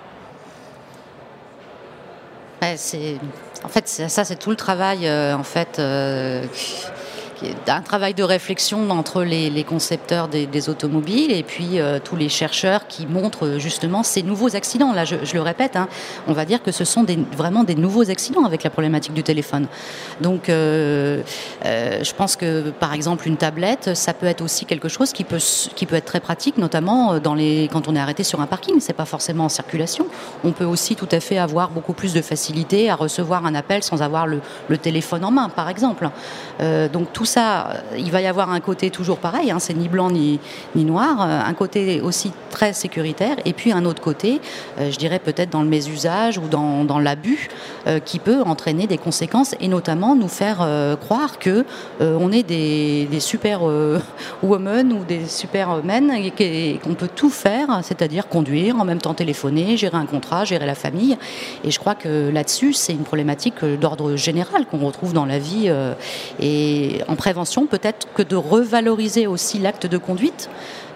En 2.62 3.68
fait, 3.68 3.86
ça, 3.86 4.24
c'est 4.24 4.38
tout 4.38 4.48
le 4.48 4.56
travail 4.56 5.06
euh, 5.06 5.36
euh, 5.78 6.42
un 7.66 7.82
travail 7.82 8.14
de 8.14 8.22
réflexion 8.22 8.90
entre 8.90 9.22
les, 9.22 9.64
concepteurs 9.64 10.28
des, 10.28 10.68
automobiles 10.68 11.30
et 11.30 11.42
puis 11.42 11.78
euh, 11.80 11.98
tous 12.02 12.16
les 12.16 12.28
chercheurs 12.28 12.86
qui 12.86 13.06
montrent 13.06 13.46
euh, 13.46 13.58
justement 13.58 14.02
ces 14.02 14.22
nouveaux 14.22 14.56
accidents. 14.56 14.92
Là, 14.92 15.04
je, 15.04 15.16
le 15.32 15.40
répète, 15.40 15.76
hein, 15.76 15.88
on 16.26 16.32
va 16.32 16.44
dire 16.44 16.62
que 16.62 16.72
ce 16.72 16.84
sont 16.84 17.06
vraiment 17.36 17.64
des 17.64 17.74
nouveaux 17.74 18.10
accidents 18.10 18.44
avec 18.44 18.64
la 18.64 18.70
problématique 18.70 19.14
du 19.14 19.22
téléphone. 19.22 19.66
Donc, 20.20 20.48
euh, 20.48 21.22
je 21.64 22.12
pense 22.12 22.36
que 22.36 22.70
par 22.70 22.92
exemple 22.92 23.28
une 23.28 23.36
tablette, 23.36 23.94
ça 23.94 24.14
peut 24.14 24.26
être 24.26 24.42
aussi 24.42 24.64
quelque 24.64 24.88
chose 24.88 25.12
qui 25.12 25.24
peut 25.24 25.38
qui 25.74 25.86
peut 25.86 25.96
être 25.96 26.06
très 26.06 26.20
pratique, 26.20 26.58
notamment 26.58 27.18
dans 27.18 27.34
les 27.34 27.68
quand 27.72 27.88
on 27.88 27.94
est 27.94 28.00
arrêté 28.00 28.24
sur 28.24 28.40
un 28.40 28.46
parking. 28.46 28.80
C'est 28.80 28.92
pas 28.92 29.04
forcément 29.04 29.44
en 29.44 29.48
circulation. 29.48 30.06
On 30.44 30.52
peut 30.52 30.64
aussi 30.64 30.96
tout 30.96 31.08
à 31.12 31.20
fait 31.20 31.38
avoir 31.38 31.70
beaucoup 31.70 31.92
plus 31.92 32.14
de 32.14 32.22
facilité 32.22 32.90
à 32.90 32.96
recevoir 32.96 33.46
un 33.46 33.54
appel 33.54 33.82
sans 33.82 34.02
avoir 34.02 34.26
le, 34.26 34.40
le 34.68 34.78
téléphone 34.78 35.24
en 35.24 35.30
main, 35.30 35.48
par 35.48 35.68
exemple. 35.68 36.08
Donc 36.92 37.12
tout 37.12 37.24
ça, 37.28 37.74
il 37.96 38.10
va 38.10 38.20
y 38.20 38.26
avoir 38.26 38.50
un 38.50 38.60
côté 38.60 38.90
toujours 38.90 39.18
pareil, 39.18 39.50
hein, 39.50 39.58
c'est 39.58 39.74
ni 39.74 39.88
blanc 39.88 40.10
ni, 40.10 40.40
ni 40.74 40.84
noir, 40.84 41.20
un 41.20 41.54
côté 41.54 42.00
aussi 42.00 42.32
très 42.50 42.72
sécuritaire, 42.72 43.36
et 43.44 43.52
puis 43.52 43.72
un 43.72 43.84
autre 43.84 44.02
côté, 44.02 44.40
euh, 44.80 44.90
je 44.90 44.96
dirais 44.96 45.18
peut-être 45.18 45.50
dans 45.50 45.62
le 45.62 45.68
mésusage 45.68 46.38
ou 46.38 46.48
dans, 46.48 46.84
dans 46.84 46.98
l'abus, 46.98 47.48
euh, 47.86 48.00
qui 48.00 48.18
peut 48.18 48.42
entraîner 48.42 48.86
des 48.86 48.98
conséquences, 48.98 49.54
et 49.60 49.68
notamment 49.68 50.16
nous 50.16 50.28
faire 50.28 50.58
euh, 50.62 50.96
croire 50.96 51.38
que 51.38 51.64
euh, 52.00 52.18
on 52.20 52.32
est 52.32 52.42
des, 52.42 53.06
des 53.10 53.20
super 53.20 53.68
euh, 53.68 54.00
women 54.42 54.92
ou 54.92 55.04
des 55.04 55.26
super 55.26 55.82
men, 55.84 56.10
et 56.10 56.80
qu'on 56.82 56.94
peut 56.94 57.08
tout 57.14 57.30
faire, 57.30 57.80
c'est-à-dire 57.82 58.28
conduire, 58.28 58.76
en 58.80 58.84
même 58.84 59.00
temps 59.00 59.14
téléphoner, 59.14 59.76
gérer 59.76 59.96
un 59.96 60.06
contrat, 60.06 60.44
gérer 60.44 60.66
la 60.66 60.74
famille, 60.74 61.16
et 61.64 61.70
je 61.70 61.78
crois 61.78 61.94
que 61.94 62.30
là-dessus, 62.30 62.72
c'est 62.72 62.92
une 62.92 63.04
problématique 63.04 63.64
d'ordre 63.64 64.16
général 64.16 64.66
qu'on 64.66 64.78
retrouve 64.78 65.12
dans 65.12 65.26
la 65.26 65.38
vie, 65.38 65.70
et 66.40 67.00
en 67.08 67.16
prévention, 67.18 67.66
peut-être 67.66 68.08
que 68.14 68.22
de 68.22 68.36
revaloriser 68.36 69.26
aussi 69.26 69.58
l'acte 69.58 69.86
de 69.86 69.98
conduite. 69.98 70.48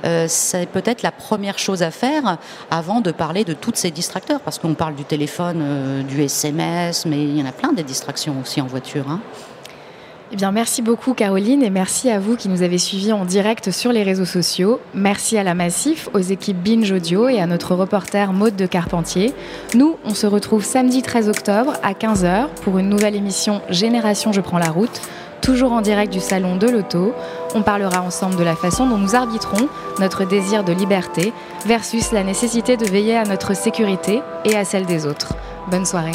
Euh, 0.05 0.25
c'est 0.29 0.67
peut-être 0.67 1.03
la 1.03 1.13
première 1.13 1.59
chose 1.59 1.83
à 1.83 1.91
faire 1.91 2.39
avant 2.71 3.01
de 3.01 3.13
parler 3.13 3.45
de 3.45 3.53
tous 3.53 3.73
ces 3.75 3.91
distracteurs, 3.91 4.41
parce 4.41 4.59
qu'on 4.59 4.75
parle 4.75 4.95
du 4.95 5.05
téléphone, 5.05 5.61
euh, 5.61 6.03
du 6.03 6.23
SMS, 6.23 7.05
mais 7.05 7.23
il 7.23 7.39
y 7.39 7.43
en 7.43 7.47
a 7.47 7.53
plein 7.53 7.73
des 7.73 7.83
distractions 7.83 8.35
aussi 8.41 8.61
en 8.61 8.67
voiture. 8.67 9.11
Hein. 9.11 9.21
Eh 10.35 10.37
bien, 10.37 10.51
merci 10.51 10.81
beaucoup 10.81 11.13
Caroline 11.13 11.63
et 11.63 11.69
merci 11.69 12.09
à 12.09 12.19
vous 12.19 12.37
qui 12.37 12.49
nous 12.49 12.63
avez 12.63 12.79
suivis 12.79 13.13
en 13.13 13.27
direct 13.27 13.71
sur 13.71 13.93
les 13.93 14.03
réseaux 14.03 14.25
sociaux. 14.25 14.81
Merci 14.95 15.37
à 15.37 15.45
la 15.45 15.53
Massif, 15.53 16.09
aux 16.15 16.21
équipes 16.21 16.57
Binge 16.57 16.91
Audio 16.91 17.29
et 17.29 17.39
à 17.39 17.47
notre 17.47 17.75
reporter 17.75 18.33
Maude 18.33 18.57
de 18.57 18.65
Carpentier. 18.65 19.35
Nous, 19.75 19.99
on 20.07 20.15
se 20.15 20.27
retrouve 20.27 20.65
samedi 20.65 21.03
13 21.03 21.29
octobre 21.29 21.75
à 21.83 21.93
15h 21.93 22.47
pour 22.63 22.79
une 22.79 22.89
nouvelle 22.89 23.15
émission 23.15 23.61
Génération 23.69 24.33
Je 24.33 24.41
prends 24.41 24.57
la 24.57 24.71
route, 24.71 25.03
toujours 25.43 25.73
en 25.73 25.83
direct 25.83 26.13
du 26.13 26.21
salon 26.21 26.57
de 26.57 26.69
l'auto. 26.69 27.13
On 27.55 27.63
parlera 27.63 28.01
ensemble 28.01 28.37
de 28.37 28.45
la 28.45 28.57
façon 28.57 28.87
dont 28.87 28.97
nous 28.97 29.15
arbitrons 29.15 29.69
notre 29.99 30.25
désir 30.25 30.65
de 30.65 30.73
liberté 30.73 31.35
versus 31.67 32.13
la 32.13 32.25
nécessité 32.25 32.79
de 32.79 32.87
veiller 32.87 33.19
à 33.19 33.25
notre 33.25 33.55
sécurité 33.55 34.23
et 34.47 34.57
à 34.57 34.65
celle 34.65 34.87
des 34.87 35.05
autres. 35.05 35.35
Bonne 35.71 35.85
soirée. 35.85 36.13